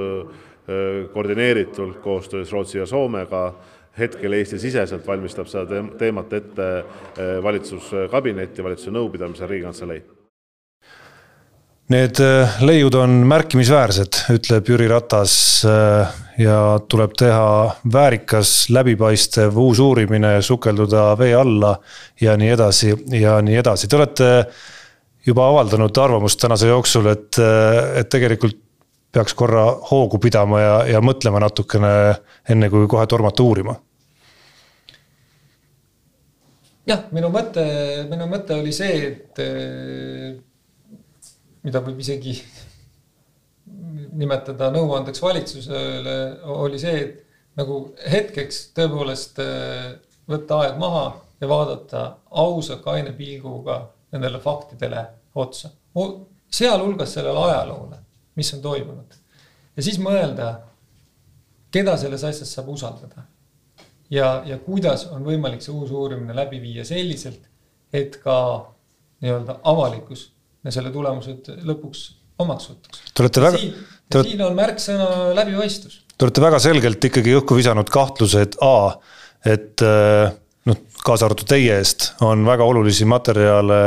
koordineeritult 1.13 1.99
koostöös 2.05 2.53
Rootsi 2.53 2.79
ja 2.79 2.87
Soomega 2.87 3.55
hetkel 3.99 4.33
Eesti-siseselt 4.33 5.07
valmistab 5.07 5.49
seda 5.51 5.83
teemat 5.99 6.33
ette 6.33 6.71
valitsuskabinet 7.43 8.59
ja 8.59 8.65
valitsuse 8.65 8.95
nõupidamise 8.95 9.49
Riigikantselei. 9.51 10.03
Need 11.91 12.21
leiud 12.63 12.95
on 12.95 13.17
märkimisväärsed, 13.27 14.21
ütleb 14.31 14.69
Jüri 14.71 14.87
Ratas 14.87 15.33
ja 16.39 16.59
tuleb 16.87 17.17
teha 17.19 17.49
väärikas, 17.93 18.69
läbipaistev 18.71 19.59
uus 19.59 19.81
uurimine, 19.83 20.37
sukelduda 20.43 21.09
vee 21.19 21.35
alla 21.35 21.75
ja 22.21 22.37
nii 22.39 22.53
edasi 22.55 22.95
ja 23.19 23.41
nii 23.43 23.59
edasi. 23.59 23.91
Te 23.91 23.99
olete 23.99 24.31
juba 25.27 25.47
avaldanud 25.49 25.99
arvamust 25.99 26.41
tänase 26.41 26.71
jooksul, 26.71 27.07
et, 27.13 27.39
et 28.01 28.09
tegelikult 28.11 28.59
peaks 29.13 29.35
korra 29.35 29.65
hoogu 29.91 30.19
pidama 30.23 30.61
ja, 30.61 30.75
ja 30.95 31.01
mõtlema 31.03 31.41
natukene, 31.43 31.93
enne 32.49 32.71
kui 32.71 32.87
kohe 32.91 33.07
tormata 33.11 33.43
uurima. 33.43 33.75
jah, 36.91 37.05
minu 37.15 37.29
mõte, 37.31 37.65
minu 38.11 38.27
mõte 38.31 38.57
oli 38.59 38.73
see, 38.75 39.11
et 39.11 39.41
mida 41.63 41.83
võib 41.85 42.01
isegi 42.03 42.35
nimetada 44.21 44.71
nõuandeks 44.75 45.23
valitsusele, 45.23 46.17
oli 46.51 46.81
see, 46.83 47.03
et 47.05 47.59
nagu 47.59 47.83
hetkeks 48.11 48.71
tõepoolest 48.75 49.39
võtta 50.31 50.61
aeg 50.65 50.79
maha 50.81 51.07
ja 51.41 51.49
vaadata 51.51 52.05
ausa 52.43 52.79
kaine 52.83 53.13
pilguga 53.17 53.83
nendele 54.13 54.41
faktidele 54.41 55.05
otsa. 55.35 55.71
sealhulgas 56.51 57.15
sellele 57.15 57.39
ajaloole, 57.39 57.97
mis 58.37 58.55
on 58.55 58.63
toimunud. 58.63 59.15
ja 59.77 59.83
siis 59.83 59.99
mõelda, 59.99 60.55
keda 61.71 61.97
selles 61.97 62.25
asjas 62.25 62.53
saab 62.55 62.69
usaldada. 62.69 63.25
ja, 64.11 64.43
ja 64.47 64.59
kuidas 64.59 65.07
on 65.07 65.25
võimalik 65.25 65.63
see 65.63 65.73
uus 65.73 65.91
uurimine 65.91 66.35
läbi 66.35 66.61
viia 66.61 66.85
selliselt, 66.85 67.43
et 67.93 68.17
ka 68.23 68.37
nii-öelda 69.21 69.61
avalikkus 69.65 70.31
selle 70.69 70.91
tulemused 70.93 71.49
lõpuks 71.65 72.05
omaks 72.41 72.71
võtaks. 72.71 73.03
Te 73.15 73.25
olete 73.25 73.43
väga. 73.45 73.63
Te... 74.11 74.23
siin 74.27 74.43
on 74.45 74.57
märksõna 74.59 75.09
läbipaistvus. 75.37 76.01
Te 76.17 76.27
olete 76.27 76.43
väga 76.45 76.61
selgelt 76.63 77.05
ikkagi 77.11 77.35
õhku 77.39 77.57
visanud 77.57 77.91
kahtluse, 77.93 78.45
et 78.47 78.57
A, 78.65 78.75
et 79.49 79.85
äh, 79.87 80.33
kaasa 81.05 81.27
arvatud 81.27 81.49
teie 81.49 81.79
eest, 81.79 82.13
on 82.27 82.45
väga 82.47 82.67
olulisi 82.67 83.07
materjale 83.09 83.81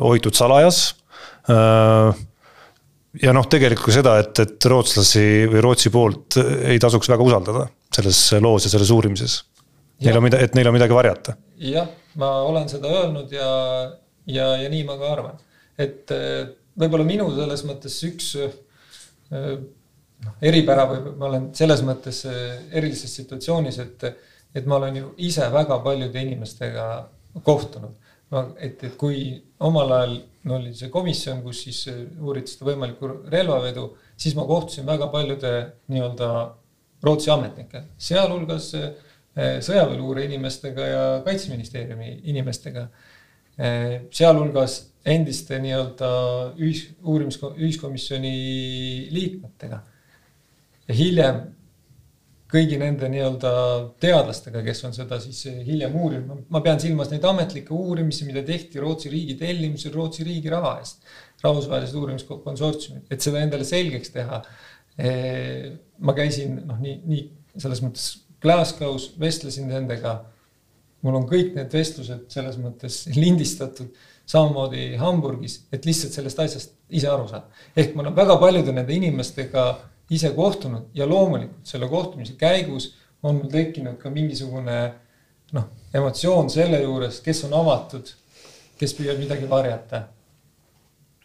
hoitud 0.00 0.36
salajas. 0.36 0.80
Äh, 1.50 2.24
ja 3.22 3.34
noh, 3.36 3.46
tegelikult 3.50 3.88
ka 3.88 3.96
seda, 3.96 4.16
et, 4.22 4.42
et 4.42 4.68
rootslasi 4.70 5.46
või 5.50 5.62
Rootsi 5.64 5.92
poolt 5.94 6.38
ei 6.40 6.80
tasuks 6.82 7.08
väga 7.12 7.26
usaldada 7.26 7.66
selles 7.96 8.20
loos 8.42 8.66
ja 8.66 8.72
selles 8.72 8.92
uurimises. 8.92 9.38
Neil 10.04 10.18
on 10.18 10.26
mida, 10.26 10.40
et 10.44 10.56
neil 10.58 10.68
on 10.68 10.76
midagi 10.76 10.92
varjata. 10.92 11.36
jah, 11.56 11.88
ma 12.20 12.28
olen 12.44 12.68
seda 12.68 12.90
öelnud 12.92 13.32
ja, 13.32 13.48
ja, 14.28 14.50
ja 14.60 14.68
nii 14.68 14.84
ma 14.84 14.98
ka 15.00 15.12
arvan. 15.14 15.38
et 15.78 16.12
äh, 16.12 16.44
võib-olla 16.76 17.06
minu 17.08 17.30
selles 17.32 17.64
mõttes 17.64 17.96
üks 18.04 18.34
äh, 18.44 18.52
noh, 19.32 20.36
eripära 20.44 20.84
või 20.90 21.14
ma 21.16 21.30
olen 21.30 21.48
selles 21.56 21.80
mõttes 21.86 22.24
erilises 22.26 23.16
situatsioonis, 23.22 23.80
et 23.86 24.10
et 24.54 24.66
ma 24.66 24.76
olen 24.76 24.96
ju 24.96 25.12
ise 25.16 25.48
väga 25.52 25.78
paljude 25.84 26.22
inimestega 26.22 26.86
kohtunud. 27.44 27.94
no 28.30 28.42
et, 28.58 28.82
et 28.84 28.96
kui 28.98 29.42
omal 29.60 29.92
ajal 29.92 30.14
no, 30.44 30.56
oli 30.56 30.74
see 30.74 30.90
komisjon, 30.90 31.42
kus 31.44 31.62
siis 31.66 31.84
uuriti 32.20 32.52
seda 32.52 32.70
võimalikku 32.70 33.10
relvavedu, 33.30 33.90
siis 34.16 34.34
ma 34.38 34.46
kohtusin 34.46 34.86
väga 34.86 35.08
paljude 35.12 35.52
nii-öelda 35.92 36.30
Rootsi 37.04 37.30
ametnikke, 37.30 37.82
sealhulgas 38.00 38.70
sõjaväeluure 39.36 40.24
inimestega 40.24 40.86
ja 40.88 41.02
kaitseministeeriumi 41.26 42.22
inimestega. 42.32 42.86
sealhulgas 44.10 44.78
endiste 45.06 45.58
nii-öelda 45.60 46.08
ühis, 46.58 46.86
uurimis, 47.04 47.38
ühiskomisjoni 47.56 48.32
liikmetega. 49.12 49.82
ja 50.88 50.94
hiljem 50.94 51.40
kõigi 52.50 52.78
nende 52.78 53.08
nii-öelda 53.10 53.52
teadlastega, 54.02 54.62
kes 54.66 54.84
on 54.86 54.94
seda 54.94 55.18
siis 55.22 55.40
hiljem 55.66 55.94
uurinud, 55.98 56.44
ma 56.52 56.62
pean 56.62 56.78
silmas 56.82 57.10
neid 57.10 57.24
ametlikke 57.26 57.74
uurimisi, 57.74 58.26
mida 58.28 58.44
tehti 58.46 58.82
Rootsi 58.82 59.10
riigi 59.10 59.34
tellimusel 59.40 59.94
Rootsi 59.94 60.26
riigi 60.26 60.52
raha 60.52 60.76
eest. 60.82 61.02
rahvusvahelised 61.42 61.98
uurimiskonsortsiumid, 61.98 63.10
et 63.12 63.22
seda 63.22 63.42
endale 63.44 63.66
selgeks 63.66 64.14
teha. 64.14 64.42
ma 65.98 66.14
käisin 66.16 66.54
noh, 66.68 66.78
nii, 66.80 67.00
nii 67.04 67.24
selles 67.60 67.82
mõttes 67.84 68.06
Glasgow's, 68.42 69.10
vestlesin 69.20 69.68
nendega. 69.68 70.22
mul 71.02 71.18
on 71.18 71.26
kõik 71.28 71.52
need 71.54 71.72
vestlused 71.72 72.30
selles 72.32 72.56
mõttes 72.58 73.04
lindistatud, 73.14 73.90
samamoodi 74.26 74.96
Hamburgis, 74.98 75.60
et 75.72 75.84
lihtsalt 75.86 76.16
sellest 76.16 76.40
asjast 76.42 76.72
ise 76.90 77.10
aru 77.10 77.28
saada. 77.28 77.50
ehk 77.76 77.94
ma 77.94 78.02
olen 78.06 78.16
väga 78.16 78.38
paljude 78.38 78.72
nende 78.72 78.94
inimestega 78.94 79.66
ise 80.10 80.30
kohtunud 80.36 80.94
ja 80.94 81.06
loomulikult 81.08 81.66
selle 81.66 81.88
kohtumise 81.90 82.36
käigus 82.38 82.92
on 83.22 83.40
mul 83.40 83.50
tekkinud 83.50 83.98
ka 83.98 84.10
mingisugune 84.14 84.76
noh, 85.56 85.66
emotsioon 85.94 86.50
selle 86.52 86.80
juures, 86.82 87.20
kes 87.24 87.44
on 87.48 87.56
avatud, 87.58 88.10
kes 88.78 88.94
püüab 88.98 89.18
midagi 89.22 89.48
varjata. 89.50 90.08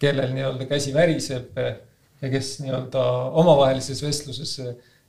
kellel 0.02 0.32
nii-öelda 0.34 0.66
käsi 0.66 0.94
väriseb 0.94 1.58
ja 1.62 2.30
kes 2.34 2.56
nii-öelda 2.64 3.04
omavahelises 3.38 4.00
vestluses 4.02 4.56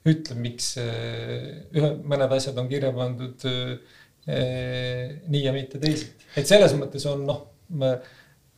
ütleb, 0.05 0.37
miks 0.43 0.75
eh, 0.83 1.63
ühe, 1.73 1.95
mõned 2.05 2.35
asjad 2.37 2.59
on 2.61 2.69
kirja 2.69 2.91
pandud 2.93 3.47
eh, 3.49 5.23
nii 5.33 5.45
ja 5.47 5.55
mitte 5.57 5.81
teisiti. 5.81 6.29
et 6.37 6.49
selles 6.49 6.75
mõttes 6.77 7.07
on 7.09 7.25
noh, 7.25 7.41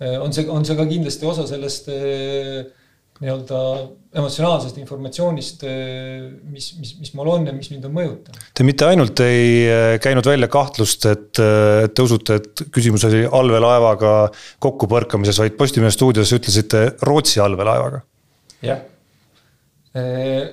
on 0.03 0.35
see, 0.35 0.49
on 0.51 0.67
see 0.67 0.75
ka 0.75 0.87
kindlasti 0.91 1.27
osa 1.29 1.47
sellest 1.47 1.93
äh, 1.95 2.65
nii-öelda 3.23 3.59
emotsionaalsest 4.19 4.79
informatsioonist, 4.83 5.63
eh, 5.69 6.25
mis, 6.51 6.73
mis, 6.81 6.95
mis 6.99 7.13
mul 7.15 7.31
on 7.31 7.47
ja 7.47 7.53
mis 7.55 7.71
mind 7.71 7.87
on 7.87 7.95
mõjutanud. 7.95 8.47
Te 8.55 8.67
mitte 8.67 8.89
ainult 8.89 9.21
ei 9.23 9.51
eh, 9.69 9.91
käinud 10.03 10.27
välja 10.27 10.49
kahtlust, 10.51 11.07
et, 11.11 11.31
eh, 11.43 11.85
et 11.87 11.95
te 11.95 12.07
usute, 12.07 12.41
et 12.41 12.65
küsimus 12.75 13.07
oli 13.07 13.23
allveelaevaga 13.27 14.15
kokkupõrkamises, 14.65 15.39
vaid 15.43 15.55
Postimehe 15.59 15.95
stuudios 15.95 16.33
ütlesite 16.35 16.89
Rootsi 17.07 17.43
allveelaevaga. 17.45 18.03
jah, 18.65 18.83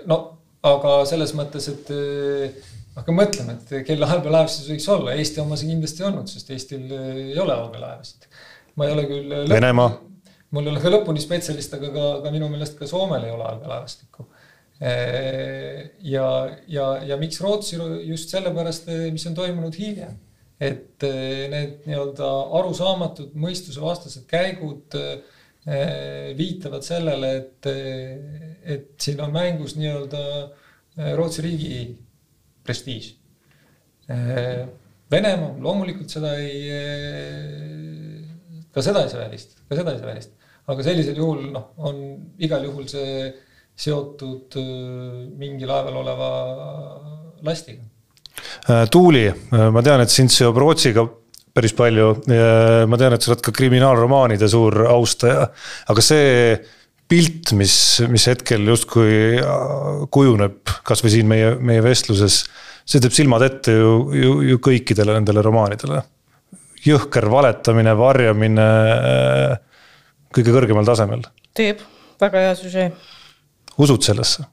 no 0.10 0.18
aga 0.68 1.00
selles 1.10 1.32
mõttes, 1.34 1.66
et 1.72 1.90
hakka 2.94 3.16
mõtlema, 3.16 3.56
et 3.58 3.88
kelle 3.88 4.06
allveelaev 4.06 4.52
siis 4.52 4.70
võiks 4.70 4.86
olla, 4.92 5.16
Eesti 5.18 5.42
oma 5.42 5.58
see 5.58 5.72
kindlasti 5.72 6.06
olnud, 6.06 6.30
sest 6.30 6.54
Eestil 6.54 6.86
ei 6.94 7.40
ole 7.42 7.58
allveelaevasid. 7.58 8.30
ma 8.76 8.86
ei 8.86 8.98
ole 8.98 9.10
küll. 9.10 9.38
Venemaa 9.50 9.90
mul 10.52 10.68
ei 10.68 10.74
ole 10.74 10.84
ka 10.84 10.92
lõpuni 10.92 11.24
spetsialist, 11.24 11.76
aga 11.78 11.92
ka, 11.96 12.08
ka 12.26 12.32
minu 12.34 12.50
meelest 12.52 12.78
ka 12.80 12.88
Soomel 12.90 13.28
ei 13.28 13.34
ole 13.34 13.48
allveelaevastikku. 13.48 14.28
ja, 16.12 16.28
ja, 16.76 16.88
ja 17.06 17.18
miks 17.22 17.38
Rootsi 17.44 17.78
just 18.08 18.34
sellepärast, 18.34 18.90
mis 19.14 19.28
on 19.30 19.38
toimunud 19.38 19.78
hiljem. 19.78 20.18
et 20.62 21.02
need 21.02 21.88
nii-öelda 21.90 22.28
arusaamatud 22.60 23.32
mõistusevastased 23.42 24.28
käigud 24.30 24.94
viitavad 26.38 26.86
sellele, 26.86 27.32
et, 27.40 27.70
et 28.76 28.92
siin 29.02 29.24
on 29.26 29.34
mängus 29.34 29.74
nii-öelda 29.80 30.22
Rootsi 31.18 31.46
riigi 31.48 31.80
prestiiž. 32.66 33.08
Venemaa 35.12 35.56
loomulikult 35.66 36.14
seda 36.14 36.36
ei, 36.42 36.62
ka 38.74 38.86
seda 38.86 39.06
ei 39.06 39.14
saa 39.14 39.24
välistada, 39.24 39.66
ka 39.66 39.82
seda 39.82 39.96
ei 39.96 40.04
saa 40.04 40.12
välistada 40.12 40.41
aga 40.68 40.84
sellisel 40.86 41.18
juhul 41.18 41.48
noh, 41.54 41.72
on 41.88 42.04
igal 42.44 42.66
juhul 42.68 42.86
see 42.90 43.32
seotud 43.82 44.60
äh, 44.60 44.68
mingi 45.40 45.68
laeval 45.70 46.02
oleva 46.04 46.30
lastiga. 47.46 47.82
Äh, 48.70 48.86
Tuuli, 48.92 49.26
äh, 49.30 49.66
ma 49.74 49.84
tean, 49.86 50.04
et 50.04 50.14
sind 50.14 50.34
seob 50.34 50.60
Rootsiga 50.62 51.08
päris 51.52 51.74
palju. 51.76 52.14
ma 52.88 52.98
tean, 52.98 53.12
et 53.12 53.24
sa 53.24 53.34
oled 53.34 53.42
ka 53.44 53.52
kriminaalromaanide 53.52 54.48
suur 54.48 54.86
austaja, 54.88 55.50
aga 55.92 56.04
see 56.06 56.30
pilt, 57.12 57.52
mis, 57.60 57.74
mis 58.08 58.28
hetkel 58.32 58.64
justkui 58.72 59.42
kujuneb, 60.16 60.62
kasvõi 60.88 61.12
siin 61.12 61.28
meie, 61.28 61.58
meie 61.60 61.84
vestluses. 61.84 62.46
see 62.88 63.04
teeb 63.04 63.12
silmad 63.12 63.44
ette 63.44 63.76
ju, 63.76 63.92
ju, 64.16 64.32
ju 64.48 64.62
kõikidele 64.64 65.18
nendele 65.18 65.44
romaanidele. 65.44 66.00
jõhker 66.88 67.28
valetamine, 67.30 67.98
varjamine 68.00 68.70
kõige 70.36 70.56
kõrgemal 70.56 70.88
tasemel. 70.88 71.24
teeb, 71.58 71.84
väga 72.22 72.48
hea 72.48 72.58
süžee. 72.60 72.90
usud 73.78 74.04
sellesse? 74.08 74.48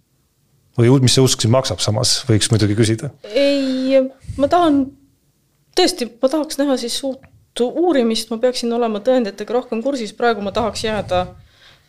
või 0.79 0.93
mis 1.03 1.17
see 1.17 1.25
usk 1.25 1.43
siin 1.43 1.51
maksab, 1.51 1.81
samas 1.83 2.21
võiks 2.29 2.53
muidugi 2.53 2.77
küsida. 2.79 3.11
ei, 3.33 3.99
ma 4.39 4.51
tahan, 4.51 4.85
tõesti, 5.79 6.11
ma 6.23 6.31
tahaks 6.31 6.61
näha 6.61 6.79
siis 6.81 7.01
uut 7.07 7.25
uurimist, 7.59 8.31
ma 8.31 8.39
peaksin 8.39 8.73
olema 8.73 9.01
tõenditega 9.03 9.57
rohkem 9.57 9.83
kursis, 9.83 10.13
praegu 10.15 10.45
ma 10.45 10.53
tahaks 10.55 10.85
jääda 10.85 11.25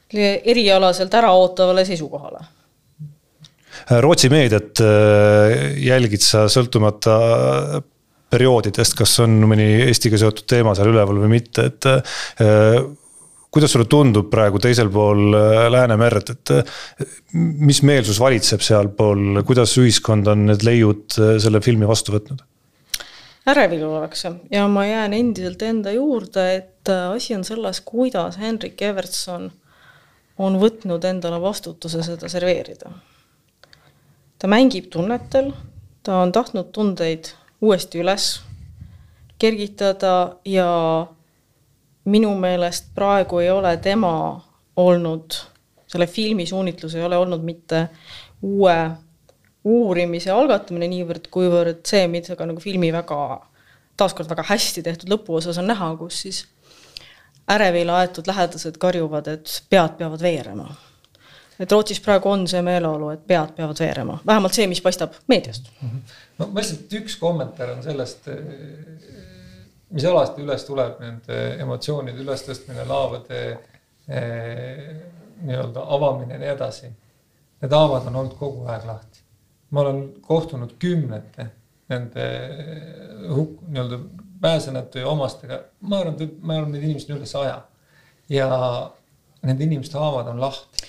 erialaselt 0.09 1.13
äraootavale 1.13 1.83
seisukohale. 1.85 2.41
Rootsi 4.01 4.31
meediat 4.33 4.81
äh, 4.81 5.77
jälgid 5.85 6.23
sa 6.25 6.47
sõltumata 6.51 7.13
perioodidest, 8.29 8.95
kas 8.97 9.13
on 9.23 9.37
mõni 9.49 9.67
Eestiga 9.85 10.17
seotud 10.19 10.47
teema 10.49 10.73
seal 10.77 10.89
üleval 10.91 11.21
või 11.21 11.31
mitte, 11.37 11.69
et 11.69 11.87
äh, 11.89 12.81
kuidas 13.51 13.73
sulle 13.73 13.87
tundub 13.89 14.29
praegu 14.31 14.59
teisel 14.61 14.91
pool 14.93 15.33
äh, 15.33 15.65
Läänemerd, 15.73 16.33
et 16.35 16.53
äh, 16.53 16.77
mis 17.33 17.81
meelsus 17.87 18.19
valitseb 18.21 18.63
sealpool, 18.65 19.41
kuidas 19.47 19.75
ühiskond 19.81 20.29
on 20.29 20.45
need 20.51 20.65
leiud 20.65 21.17
äh, 21.17 21.35
selle 21.41 21.61
filmi 21.65 21.89
vastu 21.89 22.15
võtnud? 22.17 22.45
ärevil 23.49 23.81
ollakse 23.87 24.29
ja 24.53 24.67
ma 24.69 24.83
jään 24.85 25.13
endiselt 25.17 25.63
enda 25.65 25.91
juurde, 25.95 26.43
et 26.59 26.89
asi 26.91 27.33
on 27.33 27.45
selles, 27.47 27.79
kuidas 27.81 28.37
Henrik 28.37 28.81
Evertson 28.85 29.47
on 30.39 30.57
võtnud 30.61 31.05
endale 31.07 31.39
vastutuse 31.41 32.03
seda 32.05 32.29
serveerida. 32.29 32.91
ta 34.37 34.47
mängib 34.47 34.91
tunnetel, 34.93 35.53
ta 36.03 36.21
on 36.21 36.31
tahtnud 36.35 36.69
tundeid 36.75 37.31
uuesti 37.61 38.03
üles 38.03 38.35
kergitada 39.39 40.35
ja 40.45 40.69
minu 42.09 42.31
meelest 42.39 42.89
praegu 42.95 43.39
ei 43.43 43.51
ole 43.53 43.75
tema 43.77 44.13
olnud, 44.79 45.37
selle 45.87 46.07
filmi 46.07 46.45
suunitlus 46.45 46.95
ei 46.95 47.03
ole 47.03 47.17
olnud 47.17 47.43
mitte 47.45 47.87
uue 48.41 48.75
uurimise 49.69 50.31
algatamine 50.31 50.87
niivõrd, 50.89 51.27
kuivõrd 51.31 51.81
see, 51.87 52.07
mida 52.11 52.37
ka 52.39 52.47
nagu 52.47 52.61
filmi 52.63 52.91
väga, 52.95 53.19
taaskord 53.99 54.29
väga 54.31 54.45
hästi 54.47 54.83
tehtud 54.85 55.11
lõpuosas 55.11 55.59
on 55.59 55.67
näha, 55.69 55.91
kus 55.99 56.21
siis 56.23 56.43
ärevile 57.49 57.91
aetud 57.97 58.29
lähedased 58.29 58.77
karjuvad, 58.79 59.27
et 59.27 59.55
pead 59.69 59.97
peavad 59.99 60.21
veerema. 60.21 60.69
et 61.59 61.71
Rootsis 61.71 61.99
praegu 61.99 62.29
on 62.29 62.47
see 62.47 62.61
meeleolu, 62.63 63.09
et 63.09 63.25
pead 63.27 63.51
peavad 63.57 63.79
veerema, 63.79 64.19
vähemalt 64.25 64.55
see, 64.55 64.67
mis 64.67 64.81
paistab 64.81 65.17
meediast. 65.27 65.71
no 66.39 66.47
ma 66.47 66.61
lihtsalt 66.61 66.93
üks 67.01 67.17
kommentaar 67.19 67.75
on 67.75 67.83
sellest 67.83 68.29
mis 69.93 70.05
alati 70.05 70.43
üles 70.43 70.65
tuleb, 70.67 70.99
nende 71.01 71.37
emotsioonide 71.63 72.21
ülestõstmine, 72.23 72.85
laevade 72.89 73.39
eh, 74.09 74.83
nii-öelda 75.45 75.85
avamine 75.95 76.35
ja 76.35 76.41
nii 76.41 76.51
edasi. 76.53 76.91
Need 77.59 77.75
haavad 77.75 78.07
on 78.07 78.19
olnud 78.21 78.35
kogu 78.39 78.67
aeg 78.69 78.85
lahti. 78.87 79.25
ma 79.69 79.81
olen 79.81 79.99
kohtunud 80.25 80.71
kümnete 80.81 81.45
nende 81.89 82.23
hukk, 83.29 83.59
nii-öelda 83.67 83.99
pääsenute 84.41 85.03
ja 85.03 85.09
omastega, 85.09 85.59
ma 85.81 85.99
arvan, 85.99 86.15
ma 86.41 86.55
arvan, 86.57 86.71
need 86.73 86.85
inimesed 86.87 87.11
on 87.11 87.19
üle 87.19 87.27
saja. 87.29 87.59
ja 88.29 88.47
nende 89.41 89.63
inimeste 89.63 89.97
haavad 89.97 90.27
on 90.27 90.41
lahti. 90.41 90.85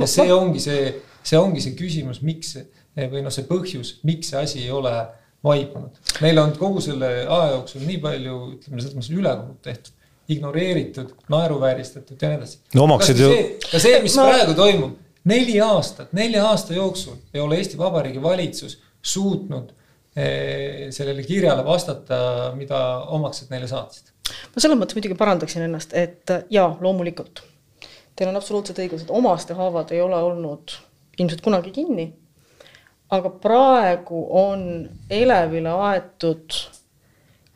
ja 0.00 0.06
see 0.06 0.32
ongi 0.32 0.60
see, 0.60 0.90
see 1.22 1.38
ongi 1.38 1.60
see 1.64 1.76
küsimus, 1.78 2.22
miks 2.22 2.56
või 2.96 3.22
noh, 3.22 3.32
see 3.32 3.46
põhjus, 3.48 3.98
miks 4.08 4.32
see 4.32 4.42
asi 4.42 4.62
ei 4.64 4.70
ole 4.74 4.94
vaibunud. 5.44 5.98
meil 6.20 6.38
on 6.38 6.52
kogu 6.58 6.80
selle 6.82 7.08
aja 7.22 7.52
jooksul 7.54 7.84
nii 7.86 7.98
palju, 8.02 8.36
ütleme 8.56 8.82
selles 8.82 8.96
mõttes 8.96 9.14
ülekohut 9.14 9.60
tehtud, 9.62 9.94
ignoreeritud, 10.28 11.12
naeruvääristatud 11.32 12.20
ja 12.22 12.32
nii 12.32 12.40
edasi. 12.40 12.58
no 12.74 12.86
omaksid 12.88 13.22
ju. 13.22 13.30
ka 13.70 13.80
see, 13.82 14.00
mis 14.04 14.16
ma... 14.18 14.28
praegu 14.32 14.56
toimub, 14.58 14.96
neli 15.30 15.58
aastat, 15.64 16.12
nelja 16.16 16.46
aasta 16.50 16.76
jooksul 16.76 17.18
ei 17.34 17.42
ole 17.44 17.60
Eesti 17.60 17.78
Vabariigi 17.78 18.22
valitsus 18.22 18.78
suutnud 19.02 19.70
eh, 20.16 20.88
sellele 20.94 21.22
kirjale 21.22 21.64
vastata, 21.64 22.20
mida 22.58 22.82
omaksed 23.18 23.54
neile 23.54 23.70
saatsid. 23.70 24.10
ma 24.26 24.64
selles 24.64 24.80
mõttes 24.80 24.98
muidugi 24.98 25.18
parandaksin 25.18 25.68
ennast, 25.68 25.94
et 25.94 26.34
jaa, 26.50 26.72
loomulikult. 26.80 27.44
Teil 28.18 28.32
on 28.32 28.36
absoluutselt 28.36 28.80
õigus, 28.82 29.04
et 29.04 29.10
omaste 29.14 29.54
haavad 29.54 29.92
ei 29.94 30.00
ole 30.02 30.18
olnud 30.18 30.74
ilmselt 31.18 31.40
kunagi 31.42 31.70
kinni 31.74 32.08
aga 33.14 33.30
praegu 33.42 34.24
on 34.40 34.64
elevile 35.10 35.72
aetud 35.90 36.56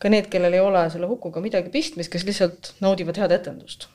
ka 0.03 0.11
need, 0.11 0.28
kellel 0.32 0.57
ei 0.57 0.62
ole 0.62 0.82
selle 0.90 1.07
hukuga 1.07 1.42
midagi 1.44 1.70
pistmist, 1.70 2.11
kes 2.11 2.24
lihtsalt 2.26 2.72
naudivad 2.82 3.20
head 3.22 3.34
etendust. 3.38 3.88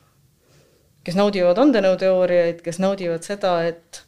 kes 1.07 1.15
naudivad 1.15 1.55
vandenõuteooriaid, 1.55 2.61
kes 2.63 2.81
naudivad 2.83 3.23
seda, 3.23 3.61
et 3.63 4.01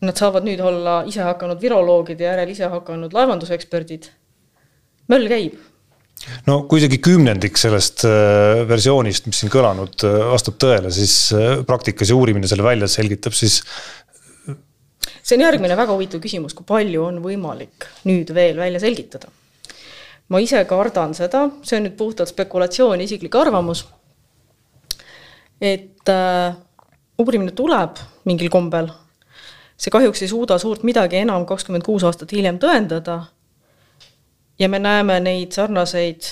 nad 0.00 0.16
saavad 0.16 0.46
nüüd 0.46 0.60
olla 0.62 1.02
isehakanud 1.08 1.60
viroloogid 1.60 2.20
ja 2.20 2.32
järel 2.32 2.54
isehakanud 2.54 3.16
laevanduseksperdid. 3.16 4.12
möll 5.08 5.28
käib 5.28 5.58
no 6.48 6.62
kui 6.68 6.80
isegi 6.82 6.98
kümnendik 7.02 7.58
sellest 7.60 8.04
äh, 8.08 8.64
versioonist, 8.68 9.28
mis 9.28 9.42
siin 9.42 9.52
kõlanud, 9.52 9.94
äh, 10.06 10.16
vastab 10.32 10.58
tõele, 10.60 10.90
siis 10.94 11.14
äh, 11.36 11.60
praktikas 11.68 12.10
ja 12.10 12.18
uurimine 12.18 12.50
selle 12.50 12.66
välja 12.66 12.88
selgitab, 12.90 13.36
siis 13.36 13.60
see 15.28 15.36
on 15.36 15.44
järgmine 15.44 15.76
väga 15.76 15.92
huvitav 15.92 16.22
küsimus, 16.24 16.54
kui 16.56 16.64
palju 16.68 17.02
on 17.04 17.20
võimalik 17.24 17.84
nüüd 18.08 18.32
veel 18.34 18.56
välja 18.56 18.80
selgitada. 18.80 19.28
ma 20.28 20.40
ise 20.44 20.60
kardan 20.68 21.14
seda, 21.16 21.46
see 21.62 21.78
on 21.78 21.86
nüüd 21.86 21.96
puhtalt 21.96 22.28
spekulatsioon, 22.28 23.00
isiklik 23.00 23.34
arvamus, 23.36 23.86
et 25.60 26.08
äh, 26.12 26.56
uurimine 27.18 27.52
tuleb 27.56 28.00
mingil 28.28 28.50
kombel, 28.52 28.90
see 29.76 29.92
kahjuks 29.92 30.22
ei 30.22 30.28
suuda 30.28 30.58
suurt 30.58 30.84
midagi 30.84 31.20
enam 31.22 31.46
kakskümmend 31.48 31.84
kuus 31.84 32.04
aastat 32.04 32.32
hiljem 32.32 32.58
tõendada 32.60 33.22
ja 34.58 34.68
me 34.68 34.78
näeme 34.78 35.20
neid 35.20 35.52
sarnaseid 35.56 36.28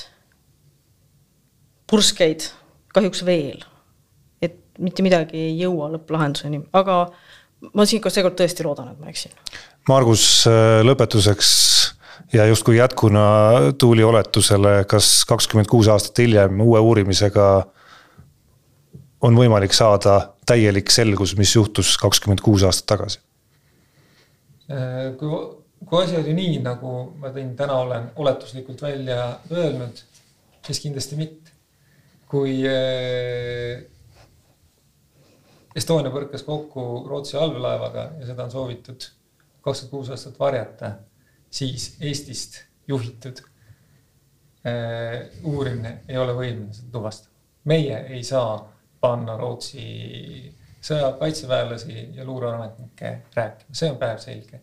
purskeid 1.90 2.50
kahjuks 2.92 3.24
veel. 3.24 3.64
et 4.42 4.56
mitte 4.78 5.02
midagi 5.02 5.38
ei 5.40 5.56
jõua 5.60 5.88
lõpplahenduseni, 5.94 6.66
aga 6.72 7.06
ma 7.72 7.86
siinkohal 7.88 8.14
seekord 8.14 8.36
tõesti 8.38 8.66
loodan, 8.66 8.92
et 8.92 9.00
ma 9.00 9.12
eksin. 9.12 9.34
Margus, 9.88 10.24
äh, 10.50 10.80
lõpetuseks 10.86 11.50
ja 12.32 12.46
justkui 12.46 12.76
jätkuna 12.76 13.26
Tuuli 13.78 14.04
oletusele, 14.04 14.84
kas 14.88 15.24
kakskümmend 15.28 15.70
kuus 15.70 15.88
aastat 15.88 16.18
hiljem 16.24 16.60
uue 16.60 16.80
uurimisega 16.80 17.46
on 19.26 19.38
võimalik 19.38 19.74
saada 19.74 20.18
täielik 20.46 20.90
selgus, 20.92 21.36
mis 21.38 21.54
juhtus 21.56 21.96
kakskümmend 22.00 22.42
kuus 22.44 22.64
aastat 22.66 22.90
tagasi? 22.94 23.20
Äh, 24.70 25.14
kui, 25.18 25.30
kui 25.86 26.02
asi 26.02 26.18
oli 26.18 26.34
nii, 26.36 26.60
nagu 26.64 26.96
ma 27.20 27.32
tõin, 27.34 27.54
täna 27.58 27.80
olen 27.82 28.10
oletuslikult 28.16 28.82
välja 28.82 29.36
öelnud, 29.52 30.02
siis 30.66 30.82
kindlasti 30.82 31.18
mitte. 31.18 31.54
kui 32.26 32.58
äh, 32.66 33.84
Estonia 35.76 36.10
põrkas 36.12 36.42
kokku 36.46 37.04
Rootsi 37.08 37.36
allveelaevaga 37.36 38.10
ja 38.20 38.26
seda 38.30 38.46
on 38.46 38.50
soovitud 38.50 39.08
kakskümmend 39.66 39.90
kuus 39.90 40.10
aastat 40.14 40.38
varjata, 40.40 40.92
siis 41.50 41.96
Eestist 42.00 42.62
juhitud 42.88 43.42
äh, 44.66 45.26
uurimine 45.44 45.98
ei 46.08 46.18
ole 46.18 46.36
võimeline 46.36 46.72
seda 46.72 46.92
tuvastama. 46.92 47.34
meie 47.64 47.98
ei 48.14 48.22
saa 48.24 48.60
panna 49.00 49.36
Rootsi 49.36 50.54
sõjakaitseväelasi 50.86 52.08
ja 52.14 52.24
luureametnikke 52.24 53.12
rääkima, 53.34 53.74
see 53.74 53.90
on 53.90 53.98
päevselge. 53.98 54.60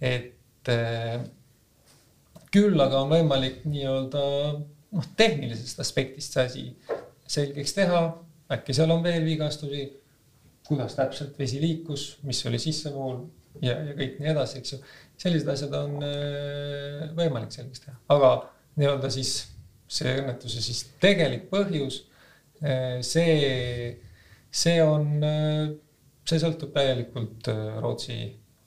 et 0.00 0.68
äh, 0.68 1.22
küll 2.52 2.80
aga 2.80 3.00
on 3.00 3.10
võimalik 3.14 3.64
nii-öelda 3.64 4.22
noh, 4.92 5.08
tehnilisest 5.16 5.80
aspektist 5.80 6.36
see 6.36 6.44
asi 6.44 6.66
selgeks 7.26 7.74
teha, 7.78 8.02
äkki 8.52 8.74
seal 8.76 8.90
on 8.92 9.02
veel 9.04 9.24
vigastusi 9.24 9.86
kuidas 10.66 10.96
täpselt 10.98 11.38
vesi 11.38 11.60
liikus, 11.62 12.18
mis 12.26 12.42
oli 12.46 12.60
sissevool 12.62 13.22
ja, 13.60 13.76
ja 13.76 13.96
kõik 13.98 14.20
nii 14.20 14.32
edasi, 14.32 14.60
eks 14.60 14.74
ju. 14.74 14.80
sellised 15.22 15.50
asjad 15.52 15.74
on 15.78 15.96
äh, 16.06 17.08
võimalik 17.18 17.52
selgeks 17.54 17.84
teha, 17.84 17.96
aga 18.14 18.32
nii-öelda 18.80 19.10
siis 19.12 19.34
see 19.92 20.14
õnnetuse 20.22 20.62
siis 20.64 20.84
tegelik 21.02 21.48
põhjus, 21.52 22.02
äh, 22.62 23.00
see, 23.06 23.98
see 24.50 24.78
on, 24.84 25.12
äh, 25.26 25.66
see 26.28 26.42
sõltub 26.42 26.72
täielikult 26.76 27.50
Rootsi 27.82 28.22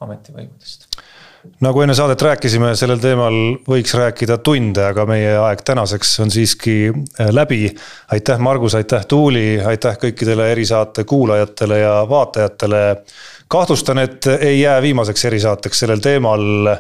ametivõimudest 0.06 0.90
nagu 1.64 1.82
enne 1.82 1.96
saadet 1.98 2.22
rääkisime, 2.22 2.74
sellel 2.76 3.00
teemal 3.04 3.36
võiks 3.68 3.94
rääkida 3.98 4.38
tunde, 4.44 4.84
aga 4.92 5.06
meie 5.10 5.36
aeg 5.38 5.62
tänaseks 5.66 6.14
on 6.26 6.32
siiski 6.32 6.78
äh, 6.92 7.30
läbi. 7.30 7.70
aitäh, 8.12 8.40
Margus, 8.40 8.76
aitäh, 8.76 9.06
Tuuli, 9.06 9.62
aitäh 9.66 9.98
kõikidele 10.02 10.52
erisaate 10.52 11.04
kuulajatele 11.04 11.80
ja 11.80 11.94
vaatajatele. 12.10 12.82
kahtlustan, 13.48 14.00
et 14.00 14.28
ei 14.40 14.62
jää 14.62 14.82
viimaseks 14.82 15.26
erisaateks 15.26 15.80
sellel 15.80 16.00
teemal. 16.00 16.76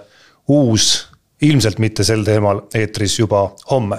uus, 0.47 1.07
ilmselt 1.41 1.80
mitte 1.80 2.03
sel 2.03 2.24
teemal, 2.24 2.61
eetris 2.74 3.20
juba 3.20 3.51
homme 3.72 3.97